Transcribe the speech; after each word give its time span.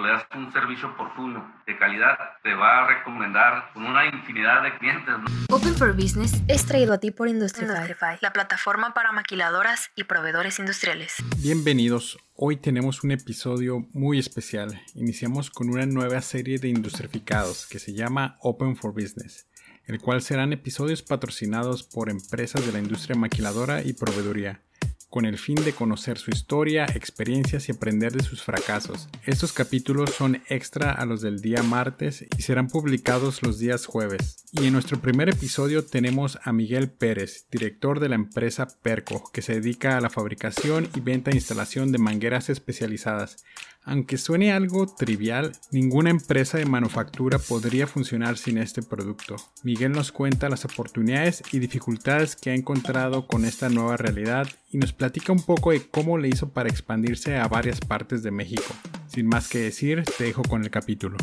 cuando 0.00 0.08
le 0.08 0.12
das 0.14 0.26
un 0.34 0.52
servicio 0.52 0.88
oportuno, 0.88 1.54
de 1.66 1.76
calidad, 1.76 2.16
te 2.42 2.54
va 2.54 2.84
a 2.84 2.86
recomendar 2.86 3.72
con 3.74 3.84
una 3.84 4.06
infinidad 4.06 4.62
de 4.62 4.76
clientes. 4.78 5.14
Open 5.50 5.74
for 5.74 5.94
Business 5.94 6.32
es 6.48 6.64
traído 6.64 6.94
a 6.94 6.98
ti 6.98 7.10
por 7.10 7.28
Industrify, 7.28 8.18
la 8.20 8.32
plataforma 8.32 8.94
para 8.94 9.12
maquiladoras 9.12 9.90
y 9.96 10.04
proveedores 10.04 10.58
industriales. 10.58 11.16
Bienvenidos. 11.38 12.18
Hoy 12.34 12.56
tenemos 12.56 13.04
un 13.04 13.10
episodio 13.12 13.86
muy 13.92 14.18
especial. 14.18 14.80
Iniciamos 14.94 15.50
con 15.50 15.68
una 15.68 15.84
nueva 15.84 16.20
serie 16.22 16.58
de 16.58 16.68
industrificados 16.68 17.66
que 17.66 17.78
se 17.78 17.92
llama 17.92 18.36
Open 18.40 18.76
for 18.76 18.92
Business, 18.92 19.48
el 19.84 20.00
cual 20.00 20.22
serán 20.22 20.52
episodios 20.52 21.02
patrocinados 21.02 21.82
por 21.82 22.08
empresas 22.08 22.64
de 22.64 22.72
la 22.72 22.78
industria 22.78 23.16
maquiladora 23.16 23.82
y 23.82 23.92
proveeduría 23.92 24.62
con 25.10 25.26
el 25.26 25.38
fin 25.38 25.56
de 25.56 25.72
conocer 25.72 26.16
su 26.18 26.30
historia, 26.30 26.86
experiencias 26.94 27.68
y 27.68 27.72
aprender 27.72 28.12
de 28.12 28.22
sus 28.22 28.42
fracasos. 28.42 29.08
Estos 29.26 29.52
capítulos 29.52 30.10
son 30.10 30.40
extra 30.48 30.92
a 30.92 31.04
los 31.04 31.20
del 31.20 31.42
día 31.42 31.62
martes 31.64 32.24
y 32.38 32.42
serán 32.42 32.68
publicados 32.68 33.42
los 33.42 33.58
días 33.58 33.86
jueves. 33.86 34.44
Y 34.52 34.66
en 34.66 34.72
nuestro 34.72 35.00
primer 35.00 35.28
episodio 35.28 35.84
tenemos 35.84 36.38
a 36.44 36.52
Miguel 36.52 36.88
Pérez, 36.90 37.46
director 37.50 37.98
de 37.98 38.08
la 38.08 38.14
empresa 38.14 38.68
Perco, 38.82 39.30
que 39.32 39.42
se 39.42 39.60
dedica 39.60 39.96
a 39.96 40.00
la 40.00 40.10
fabricación 40.10 40.88
y 40.94 41.00
venta 41.00 41.32
e 41.32 41.34
instalación 41.34 41.90
de 41.90 41.98
mangueras 41.98 42.48
especializadas. 42.48 43.44
Aunque 43.82 44.18
suene 44.18 44.52
algo 44.52 44.86
trivial, 44.86 45.52
ninguna 45.72 46.10
empresa 46.10 46.58
de 46.58 46.66
manufactura 46.66 47.38
podría 47.38 47.86
funcionar 47.86 48.36
sin 48.36 48.58
este 48.58 48.82
producto. 48.82 49.36
Miguel 49.62 49.92
nos 49.92 50.12
cuenta 50.12 50.50
las 50.50 50.64
oportunidades 50.64 51.42
y 51.50 51.58
dificultades 51.58 52.36
que 52.36 52.50
ha 52.50 52.54
encontrado 52.54 53.26
con 53.26 53.44
esta 53.44 53.70
nueva 53.70 53.96
realidad 53.96 54.48
y 54.70 54.78
nos 54.78 54.92
platica 54.92 55.32
un 55.32 55.42
poco 55.42 55.72
de 55.72 55.88
cómo 55.88 56.18
le 56.18 56.28
hizo 56.28 56.48
para 56.48 56.68
expandirse 56.68 57.36
a 57.36 57.48
varias 57.48 57.80
partes 57.80 58.22
de 58.22 58.30
México. 58.30 58.72
Sin 59.06 59.26
más 59.26 59.48
que 59.48 59.58
decir, 59.58 60.04
te 60.16 60.24
dejo 60.24 60.42
con 60.42 60.62
el 60.62 60.70
capítulo. 60.70 61.16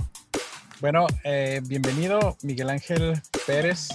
Bueno, 0.82 1.08
eh, 1.24 1.62
bienvenido 1.66 2.38
Miguel 2.44 2.70
Ángel 2.70 3.22
Pérez. 3.46 3.90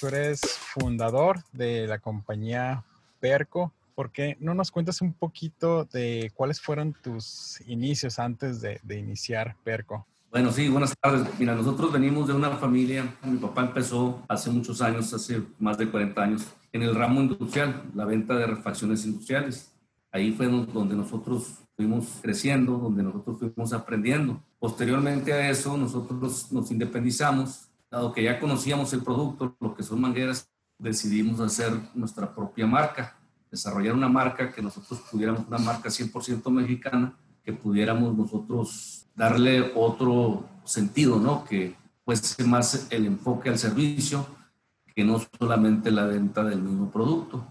Tú 0.00 0.08
eres 0.08 0.40
fundador 0.40 1.42
de 1.52 1.86
la 1.86 1.98
compañía 1.98 2.84
Perco. 3.20 3.72
¿por 3.96 4.12
qué 4.12 4.36
no 4.40 4.54
nos 4.54 4.70
cuentas 4.70 5.00
un 5.00 5.14
poquito 5.14 5.86
de 5.86 6.30
cuáles 6.34 6.60
fueron 6.60 6.94
tus 7.02 7.60
inicios 7.66 8.20
antes 8.20 8.60
de, 8.60 8.78
iniciar 8.96 9.56
Perco? 9.64 10.06
Bueno, 10.30 10.52
sí, 10.52 10.68
buenas 10.68 10.94
tardes. 11.00 11.26
Mira, 11.38 11.54
nosotros 11.54 11.90
venimos 11.90 12.28
de 12.28 12.34
una 12.34 12.50
familia, 12.50 13.16
mi 13.24 13.38
papá 13.38 13.62
empezó 13.62 14.22
hace 14.28 14.50
muchos 14.50 14.82
años, 14.82 15.12
hace 15.14 15.42
más 15.58 15.78
de 15.78 15.90
40 15.90 16.22
años, 16.22 16.46
en 16.76 16.82
el 16.82 16.94
ramo 16.94 17.20
industrial, 17.20 17.82
la 17.94 18.04
venta 18.04 18.34
de 18.34 18.46
refacciones 18.46 19.04
industriales. 19.04 19.72
Ahí 20.12 20.32
fue 20.32 20.46
donde 20.46 20.94
nosotros 20.94 21.58
fuimos 21.76 22.06
creciendo, 22.22 22.78
donde 22.78 23.02
nosotros 23.02 23.38
fuimos 23.38 23.72
aprendiendo. 23.72 24.40
Posteriormente 24.58 25.32
a 25.32 25.50
eso, 25.50 25.76
nosotros 25.76 26.52
nos 26.52 26.70
independizamos, 26.70 27.68
dado 27.90 28.12
que 28.12 28.22
ya 28.22 28.38
conocíamos 28.38 28.92
el 28.92 29.02
producto, 29.02 29.56
lo 29.60 29.74
que 29.74 29.82
son 29.82 30.00
mangueras, 30.00 30.48
decidimos 30.78 31.40
hacer 31.40 31.72
nuestra 31.94 32.34
propia 32.34 32.66
marca 32.66 33.16
desarrollar 33.50 33.94
una 33.94 34.08
marca 34.08 34.52
que 34.52 34.62
nosotros 34.62 35.00
pudiéramos, 35.10 35.46
una 35.46 35.58
marca 35.58 35.88
100% 35.88 36.50
mexicana, 36.50 37.16
que 37.42 37.52
pudiéramos 37.52 38.16
nosotros 38.16 39.06
darle 39.14 39.72
otro 39.74 40.44
sentido, 40.64 41.18
¿no? 41.18 41.44
Que 41.44 41.74
fuese 42.04 42.44
más 42.44 42.86
el 42.90 43.06
enfoque 43.06 43.48
al 43.48 43.58
servicio, 43.58 44.26
que 44.96 45.04
no 45.04 45.20
solamente 45.38 45.90
la 45.90 46.06
venta 46.06 46.42
del 46.42 46.62
mismo 46.62 46.90
producto. 46.90 47.46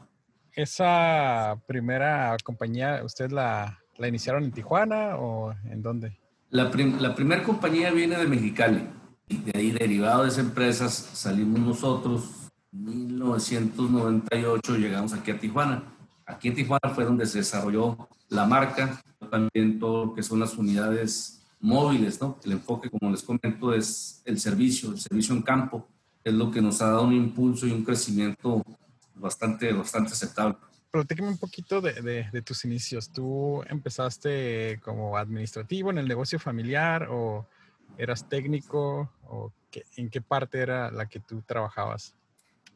¿Esa 0.52 1.62
primera 1.68 2.36
compañía, 2.44 3.02
usted 3.06 3.32
la, 3.32 3.84
la 3.98 4.08
iniciaron 4.08 4.44
en 4.44 4.52
Tijuana 4.52 5.18
o 5.18 5.54
en 5.70 5.84
dónde? 5.84 6.20
La, 6.50 6.72
la 7.00 7.14
primera 7.14 7.44
compañía 7.44 7.92
viene 7.92 8.18
de 8.18 8.26
Mexicali. 8.26 8.90
Y 9.28 9.38
de 9.38 9.52
ahí, 9.56 9.72
derivado 9.72 10.24
de 10.24 10.30
esa 10.30 10.42
empresa, 10.42 10.90
salimos 10.90 11.60
nosotros 11.60 12.50
1998 12.72 14.78
llegamos 14.78 15.14
aquí 15.14 15.32
a 15.32 15.40
Tijuana. 15.40 15.84
Aquí 16.26 16.48
en 16.48 16.56
Tijuana 16.56 16.90
fue 16.94 17.06
donde 17.06 17.28
se 17.28 17.40
desarrolló 17.40 18.10
la 18.30 18.46
marca, 18.46 19.02
también 19.30 19.80
todo 19.80 20.08
lo 20.08 20.14
que 20.16 20.24
son 20.24 20.40
las 20.40 20.58
unidades 20.58 21.46
móviles, 21.60 22.20
¿no? 22.20 22.40
El 22.44 22.54
enfoque, 22.54 22.90
como 22.90 23.12
les 23.12 23.22
comento, 23.22 23.72
es 23.74 24.24
el 24.26 24.40
servicio, 24.40 24.92
el 24.92 25.00
servicio 25.00 25.36
en 25.36 25.44
campo, 25.44 25.88
es 26.26 26.34
lo 26.34 26.50
que 26.50 26.62
nos 26.62 26.82
ha 26.82 26.88
dado 26.88 27.04
un 27.04 27.14
impulso 27.14 27.68
y 27.68 27.72
un 27.72 27.84
crecimiento 27.84 28.64
bastante, 29.14 29.72
bastante 29.72 30.12
aceptable. 30.12 30.58
Platícame 30.90 31.30
un 31.30 31.38
poquito 31.38 31.82
de, 31.82 31.94
de, 32.02 32.28
de, 32.32 32.42
tus 32.42 32.66
inicios. 32.66 33.10
¿Tú 33.10 33.64
empezaste 33.70 34.80
como 34.84 35.18
administrativo 35.18 35.92
en 35.92 36.00
el 36.00 36.08
negocio 36.08 36.40
familiar 36.40 37.08
o 37.12 37.46
eras 37.98 38.28
técnico 38.28 39.12
o 39.28 39.52
qué, 39.70 39.86
en 39.98 40.10
qué 40.10 40.20
parte 40.20 40.60
era 40.60 40.90
la 40.90 41.08
que 41.08 41.20
tú 41.20 41.42
trabajabas? 41.46 42.16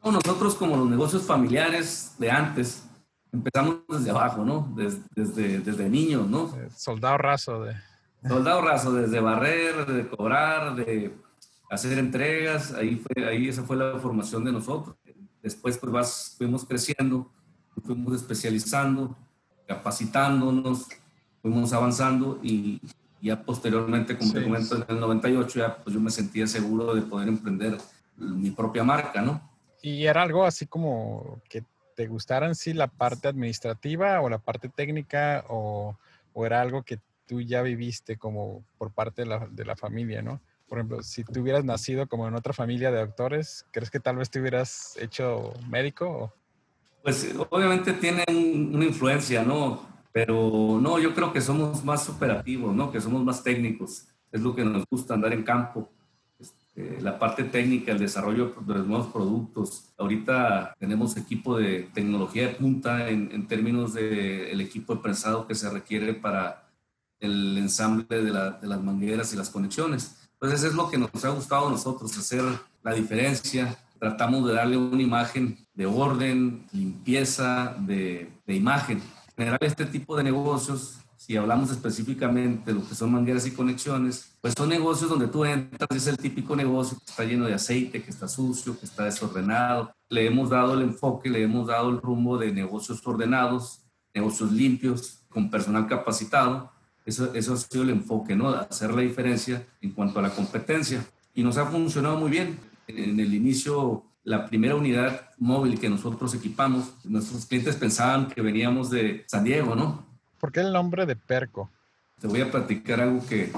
nosotros 0.02 0.54
como 0.54 0.76
los 0.76 0.88
negocios 0.88 1.24
familiares 1.24 2.14
de 2.18 2.30
antes, 2.30 2.84
empezamos 3.32 3.80
desde 3.88 4.10
abajo, 4.10 4.44
¿no? 4.44 4.72
Desde, 4.74 5.02
desde, 5.14 5.58
desde 5.58 5.90
niños, 5.90 6.26
¿no? 6.26 6.56
Eh, 6.56 6.68
soldado 6.74 7.18
raso 7.18 7.62
de... 7.64 7.74
Soldado 8.26 8.62
raso, 8.62 8.92
desde 8.92 9.20
barrer, 9.20 9.86
de 9.86 10.08
cobrar, 10.08 10.74
de 10.74 11.14
hacer 11.70 11.98
entregas, 11.98 12.74
ahí, 12.74 12.96
fue, 12.96 13.24
ahí 13.24 13.48
esa 13.48 13.62
fue 13.62 13.76
la 13.76 13.98
formación 13.98 14.44
de 14.44 14.52
nosotros. 14.52 14.96
Después 15.42 15.78
pues 15.78 15.92
vas, 15.92 16.34
fuimos 16.36 16.66
creciendo, 16.66 17.30
fuimos 17.84 18.14
especializando, 18.16 19.16
capacitándonos, 19.66 20.88
fuimos 21.40 21.72
avanzando 21.72 22.40
y 22.42 22.80
ya 23.22 23.42
posteriormente, 23.42 24.18
como 24.18 24.32
te 24.32 24.42
comento, 24.42 24.76
en 24.76 24.84
el 24.88 25.00
98 25.00 25.58
ya 25.58 25.76
pues 25.76 25.94
yo 25.94 26.00
me 26.00 26.10
sentía 26.10 26.46
seguro 26.46 26.94
de 26.94 27.02
poder 27.02 27.28
emprender 27.28 27.78
mi 28.16 28.50
propia 28.50 28.82
marca, 28.82 29.22
¿no? 29.22 29.40
¿Y 29.82 30.04
era 30.04 30.22
algo 30.22 30.44
así 30.44 30.66
como 30.66 31.40
que 31.48 31.64
te 31.94 32.06
gustaran 32.06 32.54
sí 32.54 32.72
la 32.72 32.88
parte 32.88 33.28
administrativa 33.28 34.20
o 34.20 34.28
la 34.28 34.38
parte 34.38 34.68
técnica 34.68 35.44
o, 35.48 35.96
o, 36.32 36.46
era 36.46 36.60
algo 36.60 36.82
que 36.82 36.98
tú 37.26 37.40
ya 37.40 37.62
viviste 37.62 38.16
como 38.16 38.64
por 38.78 38.90
parte 38.92 39.22
de 39.22 39.28
la, 39.28 39.46
de 39.50 39.64
la, 39.64 39.76
familia, 39.76 40.22
¿no? 40.22 40.40
Por 40.70 40.78
ejemplo, 40.78 41.02
si 41.02 41.24
tú 41.24 41.40
hubieras 41.40 41.64
nacido 41.64 42.06
como 42.06 42.28
en 42.28 42.34
otra 42.36 42.52
familia 42.52 42.92
de 42.92 43.00
doctores, 43.00 43.66
¿crees 43.72 43.90
que 43.90 43.98
tal 43.98 44.14
vez 44.14 44.30
te 44.30 44.40
hubieras 44.40 44.96
hecho 45.00 45.52
médico? 45.68 46.32
Pues 47.02 47.34
obviamente 47.50 47.92
tiene 47.94 48.24
una 48.28 48.84
influencia, 48.84 49.42
¿no? 49.42 49.84
Pero 50.12 50.78
no, 50.80 51.00
yo 51.00 51.12
creo 51.12 51.32
que 51.32 51.40
somos 51.40 51.84
más 51.84 52.08
operativos, 52.08 52.72
¿no? 52.72 52.92
Que 52.92 53.00
somos 53.00 53.24
más 53.24 53.42
técnicos. 53.42 54.06
Es 54.30 54.42
lo 54.42 54.54
que 54.54 54.64
nos 54.64 54.84
gusta 54.88 55.14
andar 55.14 55.32
en 55.32 55.42
campo. 55.42 55.90
Eh, 56.76 56.98
la 57.00 57.18
parte 57.18 57.42
técnica, 57.42 57.90
el 57.90 57.98
desarrollo 57.98 58.54
de 58.64 58.74
los 58.74 58.86
nuevos 58.86 59.08
productos. 59.08 59.92
Ahorita 59.98 60.76
tenemos 60.78 61.16
equipo 61.16 61.58
de 61.58 61.90
tecnología 61.92 62.46
de 62.46 62.54
punta 62.54 63.08
en, 63.08 63.32
en 63.32 63.48
términos 63.48 63.92
del 63.92 64.14
el 64.14 64.60
equipo 64.60 64.94
de 64.94 65.00
prensado 65.00 65.48
que 65.48 65.56
se 65.56 65.68
requiere 65.68 66.14
para 66.14 66.70
el 67.18 67.58
ensamble 67.58 68.22
de, 68.22 68.30
la, 68.30 68.52
de, 68.52 68.68
las 68.68 68.80
mangueras 68.80 69.32
y 69.34 69.36
las 69.36 69.50
conexiones. 69.50 70.19
Entonces, 70.40 70.70
es 70.70 70.74
lo 70.74 70.88
que 70.88 70.98
nos 70.98 71.24
ha 71.24 71.28
gustado 71.30 71.68
a 71.68 71.70
nosotros, 71.70 72.16
hacer 72.16 72.42
la 72.82 72.94
diferencia. 72.94 73.76
Tratamos 73.98 74.46
de 74.46 74.54
darle 74.54 74.78
una 74.78 75.02
imagen 75.02 75.66
de 75.74 75.86
orden, 75.86 76.66
limpieza, 76.72 77.76
de, 77.80 78.32
imagen. 78.46 78.98
En 78.98 79.34
general, 79.36 79.58
este 79.60 79.84
tipo 79.84 80.16
de 80.16 80.24
negocios 80.24 81.00
si 81.20 81.36
hablamos 81.36 81.70
específicamente 81.70 82.72
de 82.72 82.80
lo 82.80 82.88
que 82.88 82.94
son 82.94 83.12
mangueras 83.12 83.46
y 83.46 83.50
conexiones, 83.50 84.32
pues 84.40 84.54
son 84.56 84.70
negocios 84.70 85.10
donde 85.10 85.28
tú 85.28 85.44
entras, 85.44 85.86
es 85.94 86.06
el 86.06 86.16
típico 86.16 86.56
negocio 86.56 86.96
que 86.96 87.04
está 87.10 87.24
lleno 87.24 87.44
de 87.44 87.52
aceite, 87.52 88.02
que 88.02 88.10
está 88.10 88.26
sucio, 88.26 88.78
que 88.78 88.86
está 88.86 89.04
desordenado. 89.04 89.92
Le 90.08 90.26
hemos 90.26 90.48
dado 90.48 90.72
el 90.72 90.80
enfoque, 90.80 91.28
le 91.28 91.42
hemos 91.42 91.66
dado 91.66 91.90
el 91.90 92.00
rumbo 92.00 92.38
de 92.38 92.50
negocios 92.52 93.06
ordenados, 93.06 93.82
negocios 94.14 94.50
limpios, 94.50 95.20
con 95.28 95.50
personal 95.50 95.86
capacitado. 95.86 96.72
Eso, 97.10 97.34
eso 97.34 97.54
ha 97.54 97.56
sido 97.56 97.82
el 97.82 97.90
enfoque, 97.90 98.36
¿no? 98.36 98.48
Hacer 98.48 98.94
la 98.94 99.02
diferencia 99.02 99.66
en 99.80 99.90
cuanto 99.90 100.20
a 100.20 100.22
la 100.22 100.30
competencia. 100.30 101.04
Y 101.34 101.42
nos 101.42 101.56
ha 101.56 101.66
funcionado 101.66 102.16
muy 102.16 102.30
bien. 102.30 102.58
En 102.86 103.18
el 103.18 103.34
inicio 103.34 104.04
la 104.22 104.46
primera 104.46 104.74
unidad 104.74 105.30
móvil 105.38 105.80
que 105.80 105.88
nosotros 105.88 106.34
equipamos, 106.34 106.94
nuestros 107.04 107.46
clientes 107.46 107.76
pensaban 107.76 108.28
que 108.28 108.42
veníamos 108.42 108.90
de 108.90 109.24
San 109.26 109.44
Diego, 109.44 109.74
¿no? 109.74 110.06
¿Por 110.38 110.52
qué 110.52 110.60
el 110.60 110.72
nombre 110.72 111.06
de 111.06 111.16
Perco? 111.16 111.70
Te 112.20 112.26
voy 112.26 112.40
a 112.40 112.50
platicar 112.50 113.00
algo 113.00 113.26
que 113.26 113.52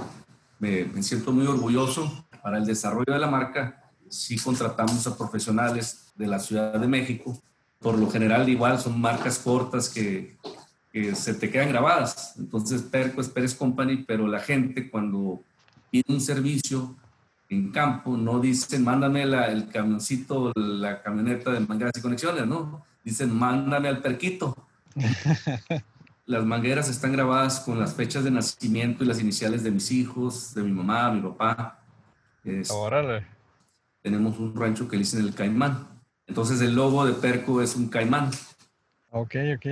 me, 0.58 1.02
siento 1.02 1.32
muy 1.32 1.46
orgulloso. 1.46 2.26
Para 2.42 2.58
el 2.58 2.64
desarrollo 2.64 3.12
de 3.12 3.18
la 3.18 3.28
marca, 3.28 3.92
sí 4.08 4.36
contratamos 4.36 5.06
a 5.06 5.16
profesionales 5.16 6.12
de 6.16 6.26
la 6.26 6.38
Ciudad 6.38 6.78
de 6.78 6.88
México. 6.88 7.40
Por 7.78 7.98
lo 7.98 8.10
general, 8.10 8.48
igual 8.48 8.80
son 8.80 9.00
marcas 9.00 9.38
cortas 9.38 9.88
que, 9.88 10.38
se 11.14 11.34
te 11.34 11.50
quedan 11.50 11.70
grabadas. 11.70 12.34
Entonces, 12.38 12.82
Perco 12.82 13.20
es 13.20 13.28
Pérez 13.28 13.54
Company, 13.54 14.04
pero 14.06 14.26
la 14.26 14.40
gente 14.40 14.90
cuando 14.90 15.42
pide 15.90 16.04
un 16.08 16.20
servicio 16.20 16.96
en 17.48 17.70
campo, 17.70 18.16
no 18.16 18.40
dicen, 18.40 18.84
mándame 18.84 19.22
el 19.22 19.68
camioncito, 19.68 20.52
la 20.54 21.02
camioneta 21.02 21.52
de 21.52 21.60
mangueras 21.60 21.92
y 21.96 22.00
conexiones, 22.00 22.46
¿no? 22.46 22.84
Dicen, 23.04 23.34
mándame 23.34 23.88
al 23.88 24.00
perquito. 24.00 24.56
las 26.26 26.44
mangueras 26.44 26.88
están 26.88 27.12
grabadas 27.12 27.60
con 27.60 27.78
las 27.78 27.94
fechas 27.94 28.24
de 28.24 28.30
nacimiento 28.30 29.04
y 29.04 29.06
las 29.06 29.20
iniciales 29.20 29.62
de 29.62 29.70
mis 29.70 29.90
hijos, 29.90 30.54
de 30.54 30.62
mi 30.62 30.72
mamá, 30.72 31.10
mi 31.10 31.20
papá. 31.20 31.84
Órale. 32.70 33.26
Tenemos 34.02 34.38
un 34.38 34.54
rancho 34.54 34.88
que 34.88 34.96
le 34.96 35.00
dicen 35.02 35.20
el 35.20 35.34
caimán. 35.34 35.88
Entonces 36.26 36.60
el 36.60 36.74
logo 36.74 37.04
de 37.04 37.12
Perco 37.12 37.60
es 37.60 37.76
un 37.76 37.88
caimán. 37.88 38.30
Ok, 39.14 39.34
ok. 39.56 39.66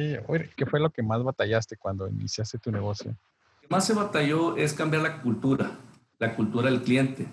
¿Qué 0.54 0.66
fue 0.66 0.80
lo 0.80 0.90
que 0.90 1.02
más 1.02 1.24
batallaste 1.24 1.76
cuando 1.76 2.06
iniciaste 2.06 2.58
tu 2.58 2.70
negocio? 2.70 3.10
Lo 3.10 3.60
que 3.62 3.68
más 3.70 3.86
se 3.86 3.94
batalló 3.94 4.56
es 4.56 4.74
cambiar 4.74 5.02
la 5.02 5.22
cultura, 5.22 5.78
la 6.18 6.36
cultura 6.36 6.70
del 6.70 6.82
cliente. 6.82 7.26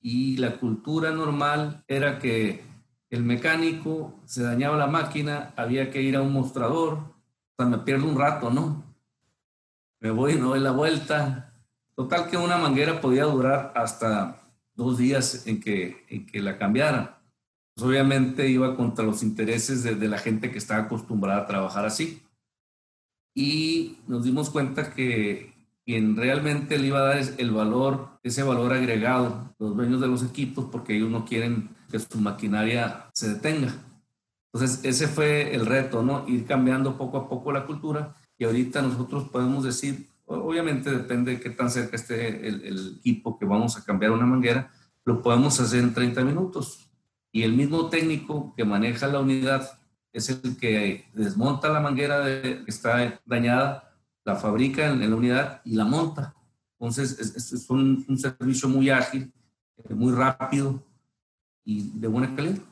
Y 0.00 0.36
la 0.38 0.56
cultura 0.56 1.12
normal 1.12 1.84
era 1.86 2.18
que 2.18 2.64
el 3.10 3.22
mecánico 3.22 4.12
se 4.24 4.42
dañaba 4.42 4.76
la 4.76 4.88
máquina, 4.88 5.54
había 5.56 5.88
que 5.88 6.02
ir 6.02 6.16
a 6.16 6.22
un 6.22 6.32
mostrador, 6.32 6.94
o 6.94 7.14
sea, 7.56 7.66
me 7.66 7.78
pierdo 7.78 8.08
un 8.08 8.18
rato, 8.18 8.50
¿no? 8.50 8.82
Me 10.00 10.10
voy, 10.10 10.34
no 10.34 10.48
doy 10.48 10.60
la 10.60 10.72
vuelta. 10.72 11.52
Total 11.94 12.28
que 12.28 12.36
una 12.36 12.58
manguera 12.58 13.00
podía 13.00 13.22
durar 13.24 13.72
hasta 13.76 14.42
dos 14.74 14.98
días 14.98 15.46
en 15.46 15.60
que, 15.60 16.04
en 16.08 16.26
que 16.26 16.42
la 16.42 16.58
cambiaran. 16.58 17.13
Obviamente 17.80 18.48
iba 18.48 18.76
contra 18.76 19.04
los 19.04 19.22
intereses 19.22 19.82
de, 19.82 19.96
de, 19.96 20.08
la 20.08 20.18
gente 20.18 20.50
que 20.50 20.58
estaba 20.58 20.84
acostumbrada 20.84 21.42
a 21.42 21.46
trabajar 21.46 21.84
así. 21.84 22.22
Y 23.34 23.98
nos 24.06 24.24
dimos 24.24 24.50
cuenta 24.50 24.92
que 24.94 25.52
quien 25.84 26.16
realmente 26.16 26.78
le 26.78 26.86
iba 26.86 27.00
a 27.00 27.14
dar 27.14 27.22
el 27.36 27.50
valor, 27.50 28.18
ese 28.22 28.42
valor 28.42 28.72
agregado, 28.72 29.54
los 29.58 29.76
dueños 29.76 30.00
de 30.00 30.06
los 30.06 30.22
equipos, 30.22 30.66
porque 30.70 30.96
ellos 30.96 31.10
no 31.10 31.24
quieren 31.24 31.70
que 31.90 31.98
su 31.98 32.18
maquinaria 32.20 33.10
se 33.12 33.34
detenga. 33.34 33.74
Entonces, 34.52 34.84
ese 34.84 35.08
fue 35.08 35.54
el 35.54 35.66
reto, 35.66 36.02
¿no? 36.02 36.26
Ir 36.28 36.46
cambiando 36.46 36.96
poco 36.96 37.18
a 37.18 37.28
poco 37.28 37.52
la 37.52 37.66
cultura 37.66 38.14
y 38.38 38.44
ahorita 38.44 38.82
nosotros 38.82 39.28
podemos 39.28 39.64
decir, 39.64 40.08
obviamente 40.26 40.90
depende 40.90 41.32
de 41.32 41.40
qué 41.40 41.50
tan 41.50 41.70
cerca 41.70 41.96
esté 41.96 42.46
el, 42.48 42.62
el 42.64 42.96
equipo 42.98 43.38
que 43.38 43.44
vamos 43.44 43.76
a 43.76 43.84
cambiar 43.84 44.12
una 44.12 44.26
manguera, 44.26 44.70
lo 45.04 45.22
podemos 45.22 45.58
hacer 45.60 45.80
en 45.80 45.92
30 45.92 46.24
minutos. 46.24 46.83
Y 47.34 47.42
el 47.42 47.52
mismo 47.52 47.88
técnico 47.88 48.54
que 48.56 48.64
maneja 48.64 49.08
la 49.08 49.18
unidad 49.18 49.68
es 50.12 50.30
el 50.30 50.56
que 50.56 51.10
desmonta 51.14 51.68
la 51.68 51.80
manguera 51.80 52.24
que 52.24 52.64
está 52.68 53.20
dañada, 53.26 53.92
la 54.24 54.36
fabrica 54.36 54.86
en, 54.86 55.00
la 55.00 55.16
unidad 55.16 55.60
y 55.64 55.74
la 55.74 55.84
monta. 55.84 56.32
Entonces, 56.78 57.18
es, 57.18 57.52
es 57.52 57.68
un, 57.68 58.06
un, 58.08 58.18
servicio 58.18 58.68
muy 58.68 58.88
ágil, 58.88 59.32
eh, 59.78 59.94
muy 59.94 60.12
rápido 60.12 60.80
y 61.64 61.98
de 61.98 62.06
buena 62.06 62.36
calidad. 62.36 62.62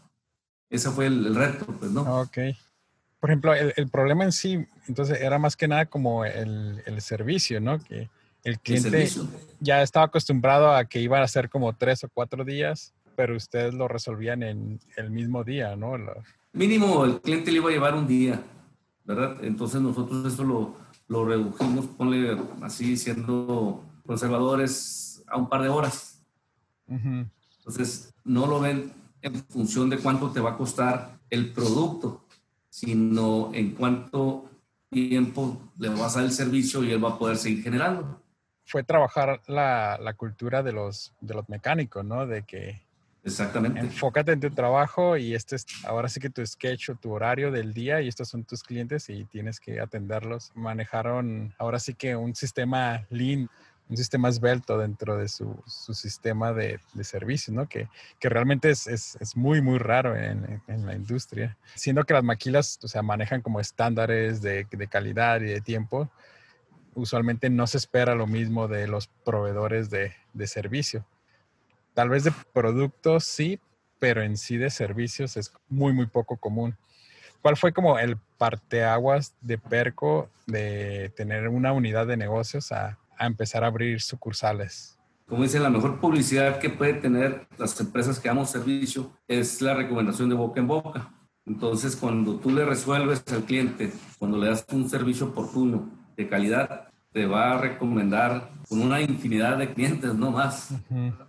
Ese 0.70 0.90
fue 0.90 1.06
el, 1.06 1.26
el 1.26 1.34
reto, 1.34 1.66
pues, 1.66 1.90
¿no? 1.90 2.20
Ok. 2.20 2.38
Por 3.18 3.30
ejemplo, 3.30 3.54
el, 3.54 3.74
el, 3.76 3.88
problema 3.88 4.22
en 4.22 4.30
sí, 4.30 4.64
entonces, 4.86 5.20
era 5.20 5.40
más 5.40 5.56
que 5.56 5.66
nada 5.66 5.86
como 5.86 6.24
el, 6.24 6.80
el 6.86 7.02
servicio, 7.02 7.60
¿no? 7.60 7.82
Que 7.82 8.08
el 8.44 8.60
cliente 8.60 9.10
ya 9.58 9.82
estaba 9.82 10.06
acostumbrado 10.06 10.72
a 10.72 10.84
que 10.84 11.00
iban 11.00 11.20
a 11.20 11.26
ser 11.26 11.50
como 11.50 11.72
tres 11.72 12.04
o 12.04 12.08
cuatro 12.08 12.44
días, 12.44 12.94
pero 13.14 13.36
ustedes 13.36 13.74
lo 13.74 13.88
resolvían 13.88 14.42
en 14.42 14.80
el 14.96 15.10
mismo 15.10 15.44
día, 15.44 15.76
¿no? 15.76 15.96
Lo... 15.96 16.22
Mínimo, 16.52 17.04
el 17.04 17.20
cliente 17.20 17.50
le 17.50 17.58
iba 17.58 17.70
a 17.70 17.72
llevar 17.72 17.94
un 17.94 18.06
día, 18.06 18.42
¿verdad? 19.04 19.42
Entonces 19.42 19.80
nosotros 19.80 20.32
eso 20.32 20.44
lo, 20.44 20.74
lo 21.08 21.24
redujimos, 21.24 21.86
ponle 21.86 22.36
así, 22.62 22.96
siendo 22.96 23.84
conservadores, 24.06 25.24
a 25.28 25.36
un 25.36 25.48
par 25.48 25.62
de 25.62 25.68
horas. 25.68 26.22
Uh 26.86 26.96
-huh. 26.96 27.30
Entonces, 27.58 28.14
no 28.24 28.46
lo 28.46 28.60
ven 28.60 28.92
en 29.22 29.34
función 29.44 29.88
de 29.88 29.98
cuánto 29.98 30.30
te 30.30 30.40
va 30.40 30.50
a 30.50 30.56
costar 30.56 31.18
el 31.30 31.52
producto, 31.52 32.26
sino 32.68 33.50
en 33.54 33.70
cuánto 33.70 34.50
tiempo 34.90 35.72
le 35.78 35.88
vas 35.88 36.16
a 36.16 36.20
dar 36.20 36.28
el 36.28 36.32
servicio 36.32 36.82
y 36.84 36.90
él 36.90 37.02
va 37.02 37.10
a 37.10 37.18
poder 37.18 37.36
seguir 37.36 37.62
generando. 37.62 38.20
Fue 38.66 38.82
trabajar 38.82 39.40
la, 39.46 39.98
la 40.00 40.14
cultura 40.14 40.62
de 40.62 40.72
los, 40.72 41.14
de 41.20 41.34
los 41.34 41.48
mecánicos, 41.48 42.04
¿no? 42.04 42.26
De 42.26 42.42
que 42.42 42.82
Exactamente. 43.24 43.78
Enfócate 43.78 44.32
en 44.32 44.40
tu 44.40 44.50
trabajo 44.50 45.16
y 45.16 45.34
este 45.34 45.54
es 45.56 45.66
ahora 45.84 46.08
sí 46.08 46.18
que 46.18 46.28
tu 46.28 46.44
sketch 46.44 46.90
o 46.90 46.94
tu 46.96 47.12
horario 47.12 47.52
del 47.52 47.72
día 47.72 48.00
y 48.00 48.08
estos 48.08 48.28
son 48.28 48.44
tus 48.44 48.64
clientes 48.64 49.08
y 49.08 49.24
tienes 49.24 49.60
que 49.60 49.80
atenderlos. 49.80 50.50
Manejaron 50.54 51.54
ahora 51.58 51.78
sí 51.78 51.94
que 51.94 52.16
un 52.16 52.34
sistema 52.34 53.06
lean, 53.10 53.48
un 53.88 53.96
sistema 53.96 54.28
esbelto 54.28 54.76
dentro 54.76 55.16
de 55.16 55.28
su, 55.28 55.62
su 55.66 55.94
sistema 55.94 56.52
de, 56.52 56.80
de 56.94 57.04
servicio, 57.04 57.54
¿no? 57.54 57.68
Que, 57.68 57.88
que 58.18 58.28
realmente 58.28 58.70
es, 58.70 58.88
es, 58.88 59.16
es, 59.20 59.36
muy, 59.36 59.60
muy 59.60 59.78
raro 59.78 60.16
en, 60.16 60.60
en, 60.66 60.86
la 60.86 60.94
industria. 60.94 61.56
Siendo 61.74 62.02
que 62.02 62.14
las 62.14 62.24
maquilas, 62.24 62.80
o 62.82 62.88
sea, 62.88 63.02
manejan 63.02 63.40
como 63.40 63.60
estándares 63.60 64.42
de, 64.42 64.66
de 64.68 64.86
calidad 64.88 65.40
y 65.42 65.46
de 65.46 65.60
tiempo, 65.60 66.10
usualmente 66.94 67.50
no 67.50 67.66
se 67.68 67.76
espera 67.76 68.14
lo 68.16 68.26
mismo 68.26 68.66
de 68.66 68.88
los 68.88 69.08
proveedores 69.24 69.90
de, 69.90 70.12
de 70.32 70.46
servicio. 70.48 71.06
Tal 71.94 72.08
vez 72.08 72.24
de 72.24 72.32
productos 72.52 73.24
sí, 73.24 73.60
pero 73.98 74.22
en 74.22 74.36
sí 74.36 74.56
de 74.56 74.70
servicios 74.70 75.36
es 75.36 75.52
muy, 75.68 75.92
muy 75.92 76.06
poco 76.06 76.36
común. 76.36 76.76
¿Cuál 77.40 77.56
fue 77.56 77.72
como 77.72 77.98
el 77.98 78.16
parteaguas 78.38 79.34
de 79.40 79.58
Perco 79.58 80.28
de 80.46 81.12
tener 81.16 81.48
una 81.48 81.72
unidad 81.72 82.06
de 82.06 82.16
negocios 82.16 82.72
a, 82.72 82.98
a 83.18 83.26
empezar 83.26 83.64
a 83.64 83.68
abrir 83.68 84.00
sucursales? 84.00 84.98
Como 85.26 85.42
dice, 85.42 85.58
la 85.60 85.70
mejor 85.70 86.00
publicidad 86.00 86.58
que 86.58 86.70
puede 86.70 86.94
tener 86.94 87.46
las 87.58 87.78
empresas 87.80 88.20
que 88.20 88.28
damos 88.28 88.50
servicio 88.50 89.12
es 89.28 89.62
la 89.62 89.74
recomendación 89.74 90.28
de 90.28 90.34
boca 90.34 90.60
en 90.60 90.68
boca. 90.68 91.10
Entonces, 91.46 91.96
cuando 91.96 92.36
tú 92.36 92.50
le 92.50 92.64
resuelves 92.64 93.24
al 93.32 93.44
cliente, 93.44 93.92
cuando 94.18 94.38
le 94.38 94.48
das 94.48 94.64
un 94.72 94.88
servicio 94.88 95.26
oportuno, 95.26 95.90
de 96.16 96.28
calidad, 96.28 96.88
te 97.12 97.26
va 97.26 97.52
a 97.52 97.58
recomendar 97.58 98.50
con 98.68 98.82
una 98.82 99.00
infinidad 99.00 99.58
de 99.58 99.72
clientes, 99.72 100.14
no 100.14 100.30
más. 100.30 100.70
Uh 100.70 100.94
-huh. 100.94 101.26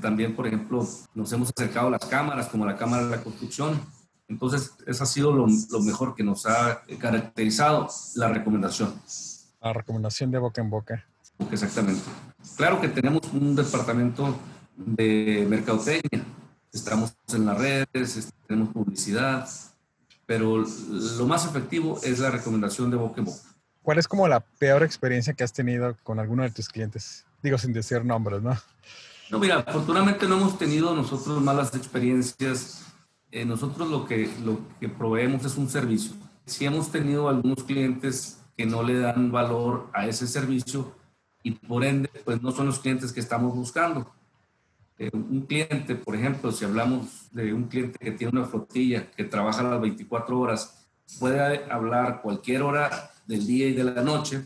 También, 0.00 0.34
por 0.34 0.46
ejemplo, 0.46 0.86
nos 1.14 1.32
hemos 1.32 1.52
acercado 1.56 1.88
a 1.88 1.90
las 1.90 2.04
cámaras, 2.04 2.48
como 2.48 2.66
la 2.66 2.76
Cámara 2.76 3.04
de 3.04 3.10
la 3.16 3.22
Construcción. 3.22 3.80
Entonces, 4.28 4.72
eso 4.86 5.04
ha 5.04 5.06
sido 5.06 5.32
lo, 5.32 5.46
lo 5.70 5.80
mejor 5.80 6.14
que 6.14 6.24
nos 6.24 6.46
ha 6.46 6.82
caracterizado, 6.98 7.88
la 8.16 8.28
recomendación. 8.28 8.94
La 9.60 9.72
recomendación 9.72 10.30
de 10.30 10.38
boca 10.38 10.60
en 10.60 10.70
boca. 10.70 11.04
Exactamente. 11.50 12.02
Claro 12.56 12.80
que 12.80 12.88
tenemos 12.88 13.22
un 13.32 13.54
departamento 13.54 14.36
de 14.76 15.46
mercadotecnia. 15.48 16.24
Estamos 16.72 17.14
en 17.32 17.46
las 17.46 17.58
redes, 17.58 18.32
tenemos 18.46 18.72
publicidad, 18.72 19.48
pero 20.26 20.64
lo 20.88 21.26
más 21.26 21.46
efectivo 21.46 22.00
es 22.02 22.18
la 22.18 22.30
recomendación 22.30 22.90
de 22.90 22.96
boca 22.96 23.20
en 23.20 23.26
boca. 23.26 23.40
¿Cuál 23.82 23.98
es 23.98 24.08
como 24.08 24.26
la 24.26 24.40
peor 24.40 24.82
experiencia 24.82 25.34
que 25.34 25.44
has 25.44 25.52
tenido 25.52 25.96
con 26.02 26.18
alguno 26.18 26.42
de 26.42 26.50
tus 26.50 26.68
clientes? 26.68 27.26
Digo 27.42 27.58
sin 27.58 27.72
decir 27.72 28.04
nombres, 28.04 28.42
¿no? 28.42 28.56
No, 29.30 29.38
mira, 29.38 29.64
afortunadamente 29.66 30.28
no 30.28 30.36
hemos 30.36 30.58
tenido 30.58 30.94
nosotros 30.94 31.40
malas 31.42 31.74
experiencias. 31.74 32.84
Eh, 33.30 33.44
nosotros 33.44 33.88
lo 33.88 34.04
que, 34.04 34.30
lo 34.44 34.58
que 34.78 34.88
proveemos 34.88 35.44
es 35.44 35.56
un 35.56 35.68
servicio. 35.68 36.12
Sí 36.46 36.64
hemos 36.66 36.92
tenido 36.92 37.28
algunos 37.28 37.64
clientes 37.64 38.38
que 38.56 38.66
no 38.66 38.82
le 38.82 38.98
dan 38.98 39.32
valor 39.32 39.88
a 39.92 40.06
ese 40.06 40.26
servicio 40.26 40.94
y 41.42 41.52
por 41.52 41.84
ende, 41.84 42.10
pues 42.24 42.42
no 42.42 42.52
son 42.52 42.66
los 42.66 42.78
clientes 42.78 43.12
que 43.12 43.20
estamos 43.20 43.54
buscando. 43.54 44.10
Eh, 44.98 45.10
un 45.12 45.42
cliente, 45.42 45.94
por 45.94 46.14
ejemplo, 46.14 46.52
si 46.52 46.64
hablamos 46.64 47.28
de 47.32 47.52
un 47.52 47.64
cliente 47.64 47.98
que 47.98 48.12
tiene 48.12 48.38
una 48.38 48.46
flotilla 48.46 49.10
que 49.10 49.24
trabaja 49.24 49.62
las 49.62 49.80
24 49.80 50.38
horas, 50.38 50.86
puede 51.18 51.70
hablar 51.70 52.22
cualquier 52.22 52.62
hora 52.62 53.10
del 53.26 53.46
día 53.46 53.68
y 53.68 53.72
de 53.72 53.84
la 53.84 54.02
noche 54.02 54.44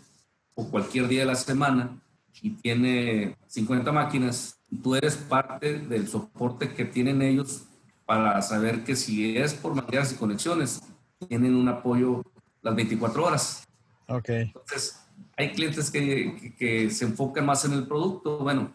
o 0.55 0.69
cualquier 0.71 1.09
día 1.09 1.21
de 1.21 1.27
la 1.27 1.35
semana 1.35 2.01
y 2.43 2.51
tiene 2.51 3.37
50 3.47 3.93
máquinas 3.93 4.58
tú 4.83 4.95
eres 4.95 5.17
parte 5.17 5.79
del 5.79 6.09
soporte 6.09 6.75
que 6.75 6.85
tienen 6.85 7.23
ellos 7.23 7.65
para 8.05 8.41
saber 8.43 8.85
que 8.85 8.97
si 8.97 9.37
es 9.37 9.55
por 9.55 9.75
mangueras 9.75 10.13
y 10.13 10.17
conexiones, 10.17 10.81
tienen 11.29 11.55
un 11.55 11.69
apoyo 11.69 12.23
las 12.63 12.75
24 12.75 13.25
horas. 13.25 13.67
Ok. 14.09 14.29
Entonces, 14.29 15.01
hay 15.37 15.53
clientes 15.53 15.91
que, 15.91 16.37
que, 16.37 16.55
que, 16.55 16.91
se 16.91 17.05
enfocan 17.05 17.45
más 17.45 17.65
en 17.65 17.73
el 17.73 17.87
producto. 17.87 18.39
Bueno, 18.39 18.73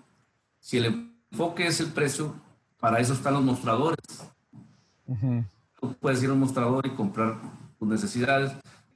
si 0.60 0.78
el 0.78 1.18
enfoque 1.32 1.68
es 1.68 1.80
el 1.80 1.92
precio, 1.92 2.36
para 2.80 3.00
eso 3.00 3.14
están 3.14 3.34
los 3.34 3.44
mostradores. 3.44 3.98
Uh 5.06 5.16
-huh. 5.16 5.50
Tú 5.80 5.94
puedes 6.00 6.22
ir 6.22 6.30
a 6.30 6.34
un 6.34 6.40
mostrador 6.40 6.86
y 6.86 6.92
comprar 6.92 7.40
tus 7.80 7.88
necesidades. 7.88 8.52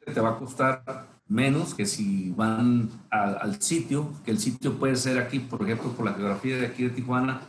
Te 0.06 0.22
va 0.22 0.30
a 0.30 0.38
costar 0.38 1.08
menos 1.28 1.74
que 1.74 1.86
si 1.86 2.32
van 2.32 2.90
al, 3.10 3.38
al, 3.42 3.62
sitio, 3.62 4.14
que 4.24 4.32
el 4.32 4.40
sitio 4.40 4.78
puede 4.78 4.96
ser 4.96 5.20
aquí, 5.20 5.40
por 5.40 5.62
ejemplo, 5.64 5.92
por 5.92 6.06
la 6.06 6.14
geografía 6.14 6.58
de 6.58 6.68
aquí 6.68 6.84
de 6.84 6.90
Tijuana, 6.92 7.42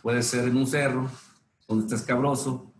puede 0.00 0.22
ser 0.22 0.48
en 0.48 0.56
un 0.56 0.66
cerro, 0.66 1.10
donde 1.66 1.84
está 1.84 1.96
escabroso, 1.96 2.72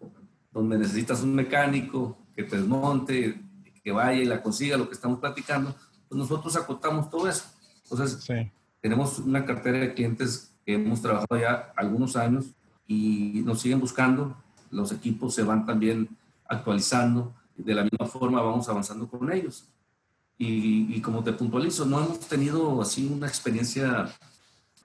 donde 0.52 0.78
necesitas 0.78 1.22
un 1.22 1.34
mecánico 1.34 2.16
que 2.34 2.44
te 2.44 2.56
desmonte, 2.56 3.40
que 3.82 3.92
vaya 3.92 4.20
y 4.20 4.24
la 4.24 4.42
consiga, 4.42 4.76
lo 4.76 4.88
que 4.88 4.94
estamos 4.94 5.20
platicando, 5.20 5.74
pues 6.08 6.18
nosotros 6.18 6.56
acotamos 6.56 7.10
todo 7.10 7.28
eso. 7.28 7.44
Entonces, 7.84 8.24
sí. 8.24 8.50
tenemos 8.80 9.18
una 9.18 9.44
cartera 9.44 9.78
de 9.78 9.94
clientes 9.94 10.52
que 10.64 10.74
hemos 10.74 11.00
trabajado 11.02 11.40
ya 11.40 11.72
algunos 11.76 12.16
años 12.16 12.46
y 12.86 13.42
nos 13.44 13.60
siguen 13.60 13.80
buscando, 13.80 14.36
los 14.70 14.92
equipos 14.92 15.34
se 15.34 15.42
van 15.42 15.66
también 15.66 16.08
actualizando, 16.48 17.34
y 17.56 17.62
de 17.62 17.74
la 17.74 17.84
misma 17.84 18.06
forma 18.06 18.42
vamos 18.42 18.68
avanzando 18.68 19.08
con 19.08 19.32
ellos. 19.32 19.68
Y, 20.38 21.00
como 21.00 21.24
te 21.24 21.32
puntualizo, 21.32 21.86
no 21.86 22.04
hemos 22.04 22.20
tenido 22.20 22.80
así 22.82 23.06
una 23.06 23.26
experiencia 23.26 24.08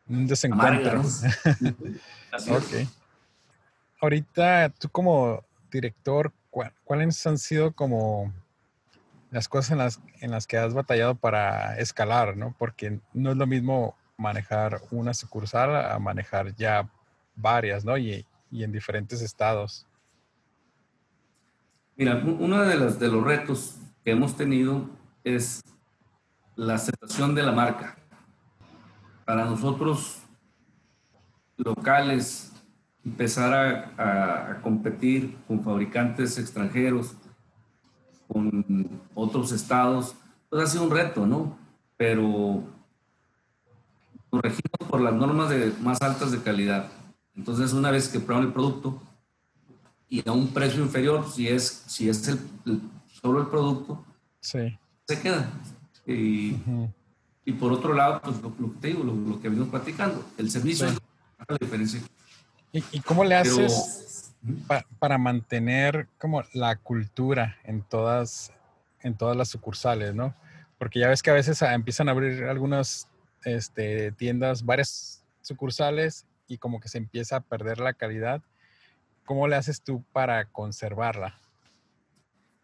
un 0.08 0.28
desencuentro. 0.28 1.02
ok. 2.50 2.88
Ahorita, 4.02 4.70
tú 4.70 4.90
como 4.90 5.44
director, 5.72 6.32
¿cuáles 6.84 7.26
han 7.28 7.38
sido 7.38 7.72
como 7.72 8.34
las 9.30 9.48
cosas 9.48 9.72
en 9.72 9.78
las, 9.78 10.02
en 10.20 10.32
las 10.32 10.48
que 10.48 10.58
has 10.58 10.74
batallado 10.74 11.16
para 11.16 11.78
escalar, 11.78 12.36
¿no? 12.36 12.56
Porque 12.58 13.00
no 13.14 13.32
es 13.32 13.38
lo 13.38 13.48
mismo 13.48 13.96
manejar 14.18 14.82
una 14.92 15.14
sucursal 15.14 15.76
a 15.76 15.98
manejar 16.00 16.54
ya 16.56 16.90
varias, 17.36 17.86
¿no? 17.86 17.98
Y, 17.98 18.26
y 18.52 18.64
en 18.64 18.72
diferentes 18.72 19.22
estados. 19.22 19.88
Mira, 21.96 22.22
uno 22.26 22.62
de, 22.64 22.76
las, 22.76 23.00
de 23.00 23.08
los 23.08 23.24
retos 23.24 23.78
que 24.04 24.12
hemos 24.12 24.36
tenido 24.36 24.90
es 25.24 25.62
la 26.56 26.76
aceptación 26.76 27.36
de 27.36 27.44
la 27.44 27.52
marca. 27.52 27.98
Para 29.26 29.46
nosotros, 29.46 30.22
locales, 31.58 32.52
empezar 33.04 33.94
a, 33.98 34.52
a 34.52 34.62
competir 34.62 35.38
con 35.48 35.64
fabricantes 35.64 36.38
extranjeros, 36.38 37.16
con 38.28 39.02
otros 39.14 39.52
estados, 39.52 40.16
pues 40.50 40.64
ha 40.64 40.68
sido 40.68 40.84
un 40.84 40.92
reto, 40.92 41.26
¿no? 41.26 41.58
Pero 41.98 42.64
nos 44.32 44.42
regimos 44.42 44.90
por 44.90 45.02
las 45.02 45.14
normas 45.14 45.50
de, 45.50 45.74
más 45.82 46.02
altas 46.02 46.32
de 46.32 46.42
calidad. 46.42 46.90
Entonces, 47.36 47.74
una 47.74 47.92
vez 47.92 48.08
que 48.10 48.20
prueban 48.20 48.48
el 48.48 48.54
producto 48.54 49.02
y 50.10 50.28
a 50.28 50.32
un 50.32 50.48
precio 50.50 50.82
inferior, 50.82 51.30
si 51.30 51.48
es, 51.48 51.84
si 51.88 52.10
es 52.10 52.28
el, 52.28 52.40
solo 53.22 53.42
el 53.42 53.48
producto, 53.48 54.04
sí. 54.40 54.78
Se 55.16 55.22
queda. 55.22 55.50
Y, 56.06 56.58
y, 57.46 57.54
por 57.54 57.72
otro 57.72 57.94
lado, 57.94 58.22
pues 58.22 58.42
lo, 58.42 58.56
que 58.56 58.64
te 58.80 58.88
digo, 58.88 59.04
lo, 59.04 59.42
que 59.42 59.50
venimos 59.50 59.70
platicando, 59.70 60.26
el 60.38 60.50
servicio 60.50 60.88
es 60.88 60.98
la 61.48 61.58
diferencia. 61.60 62.02
¿Y, 62.72 62.84
¿Y, 62.92 63.00
cómo 63.02 63.24
le 63.24 63.36
haces 63.36 64.34
para 65.00 65.18
mantener 65.18 66.08
como 66.18 66.44
la 66.54 66.76
cultura 66.78 67.58
en 67.64 67.84
todas, 67.84 68.54
en 69.02 69.16
todas 69.16 69.36
las 69.36 69.50
sucursales, 69.50 70.16
¿no? 70.16 70.34
Porque 70.78 71.00
ya 71.00 71.10
ves 71.10 71.22
que 71.22 71.30
a 71.30 71.34
veces 71.34 71.62
ah, 71.62 71.74
empiezan 71.74 72.08
a 72.08 72.12
abrir 72.12 72.46
algunas 72.46 73.08
este, 73.44 74.12
tiendas, 74.14 74.66
varias 74.66 75.24
sucursales 75.42 76.26
y 76.48 76.58
como 76.58 76.80
que 76.80 76.90
se 76.90 76.98
empieza 76.98 77.36
a 77.36 77.42
perder 77.42 77.80
la 77.80 77.94
calidad. 77.94 78.42
¿Cómo 79.26 79.48
le 79.48 79.56
haces 79.58 79.82
tú 79.82 80.04
para 80.12 80.46
conservarla? 80.46 81.40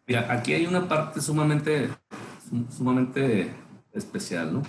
Mira, 0.08 0.26
aquí 0.32 0.54
hay 0.54 0.66
una 0.66 0.88
parte 0.88 1.20
sumamente, 1.20 1.90
sumamente 2.70 3.54
especial, 3.92 4.52
¿no? 4.52 4.62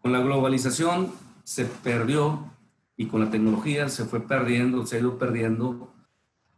Con 0.00 0.12
la 0.12 0.20
globalización 0.20 1.12
se 1.44 1.64
perdió 1.64 2.50
y 2.96 3.06
con 3.06 3.20
la 3.20 3.30
tecnología 3.30 3.88
se 3.88 4.04
fue 4.04 4.20
perdiendo, 4.26 4.86
se 4.86 4.96
ha 4.96 5.00
ido 5.00 5.18
perdiendo 5.18 5.92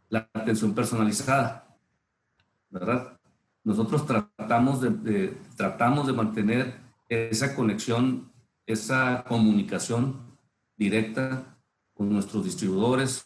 la 0.09 0.29
atención 0.33 0.73
personalizada, 0.73 1.77
¿verdad? 2.69 3.19
Nosotros 3.63 4.05
tratamos 4.05 4.81
de, 4.81 5.37
tratamos 5.55 6.07
de 6.07 6.13
mantener 6.13 6.79
esa 7.09 7.55
conexión, 7.55 8.31
esa 8.65 9.23
comunicación 9.27 10.37
directa 10.77 11.57
con 11.93 12.11
nuestros 12.11 12.43
distribuidores, 12.43 13.23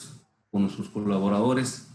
con 0.52 0.62
nuestros 0.64 0.90
colaboradores, 0.90 1.88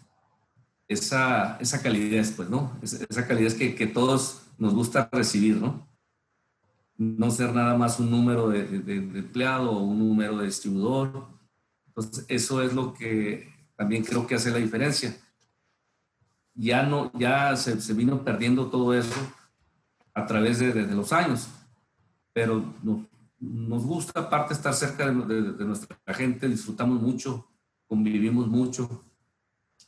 esa, 0.89 1.57
esa 1.59 1.83
calidez, 1.83 2.33
pues, 2.33 2.51
¿no? 2.51 2.77
Esa, 2.83 3.27
calidez 3.27 3.55
que, 3.55 3.75
que 3.75 3.87
todos 3.87 4.44
nos 4.59 4.75
gusta 4.75 5.09
recibir, 5.13 5.57
¿no? 5.57 5.89
no 6.97 7.31
ser 7.31 7.53
nada 7.53 7.77
más 7.77 7.99
un 7.99 8.11
número 8.11 8.49
de, 8.49 8.63
empleado 8.87 9.71
o 9.73 9.83
un 9.83 9.99
número 9.99 10.39
de 10.39 10.47
distribuidor. 10.47 11.27
Entonces, 11.89 12.25
eso 12.29 12.63
es 12.63 12.73
lo 12.73 12.95
que 12.95 13.53
también 13.77 14.05
creo 14.05 14.27
que 14.27 14.37
hace 14.37 14.51
la 14.51 14.59
diferencia. 14.59 15.17
Ya, 16.55 16.85
no, 16.85 17.11
ya 17.19 17.57
se, 17.57 17.95
vino 17.95 18.23
perdiendo 18.23 18.69
todo 18.69 18.95
eso 18.95 19.15
a 20.15 20.25
través 20.27 20.61
de, 20.61 20.87
los 20.87 21.13
años, 21.13 21.49
pero 22.33 22.65
nos 23.41 23.85
gusta 23.85 24.21
aparte 24.21 24.55
estar 24.55 24.73
cerca 24.73 25.07
de, 25.07 25.65
nuestra 25.65 25.97
gente, 26.15 26.49
disfrutamos 26.49 27.03
mucho, 27.03 27.49
convivimos 27.89 28.47
mucho, 28.47 29.05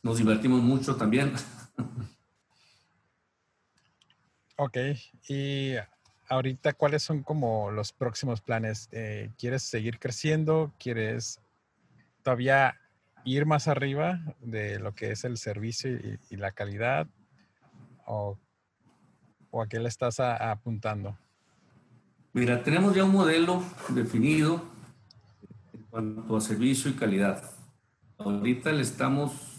nos 0.02 0.18
divertimos 0.18 0.60
mucho 0.62 0.96
también. 0.96 1.32
Ok, 4.58 4.78
y 5.28 5.74
ahorita, 6.28 6.72
¿cuáles 6.72 7.02
son 7.02 7.22
como 7.22 7.70
los 7.70 7.92
próximos 7.92 8.40
planes? 8.40 8.88
Eh, 8.90 9.30
¿Quieres 9.38 9.62
seguir 9.62 9.98
creciendo? 9.98 10.72
¿Quieres 10.78 11.40
todavía 12.22 12.80
ir 13.26 13.44
más 13.44 13.68
arriba 13.68 14.18
de 14.40 14.78
lo 14.78 14.94
que 14.94 15.10
es 15.10 15.24
el 15.24 15.36
servicio 15.36 15.90
y, 15.90 16.36
la 16.36 16.52
calidad? 16.52 17.06
¿O, 18.06 18.38
a 19.52 19.66
qué 19.66 19.78
le 19.78 19.88
estás 19.88 20.20
apuntando? 20.20 21.18
Mira, 22.32 22.62
tenemos 22.62 22.94
ya 22.94 23.04
un 23.04 23.12
modelo 23.12 23.62
definido 23.90 24.62
en 25.74 25.82
cuanto 25.90 26.34
a 26.34 26.40
servicio 26.40 26.90
y 26.90 26.94
calidad. 26.94 27.50
Ahorita 28.16 28.72
le 28.72 28.80
estamos, 28.80 29.55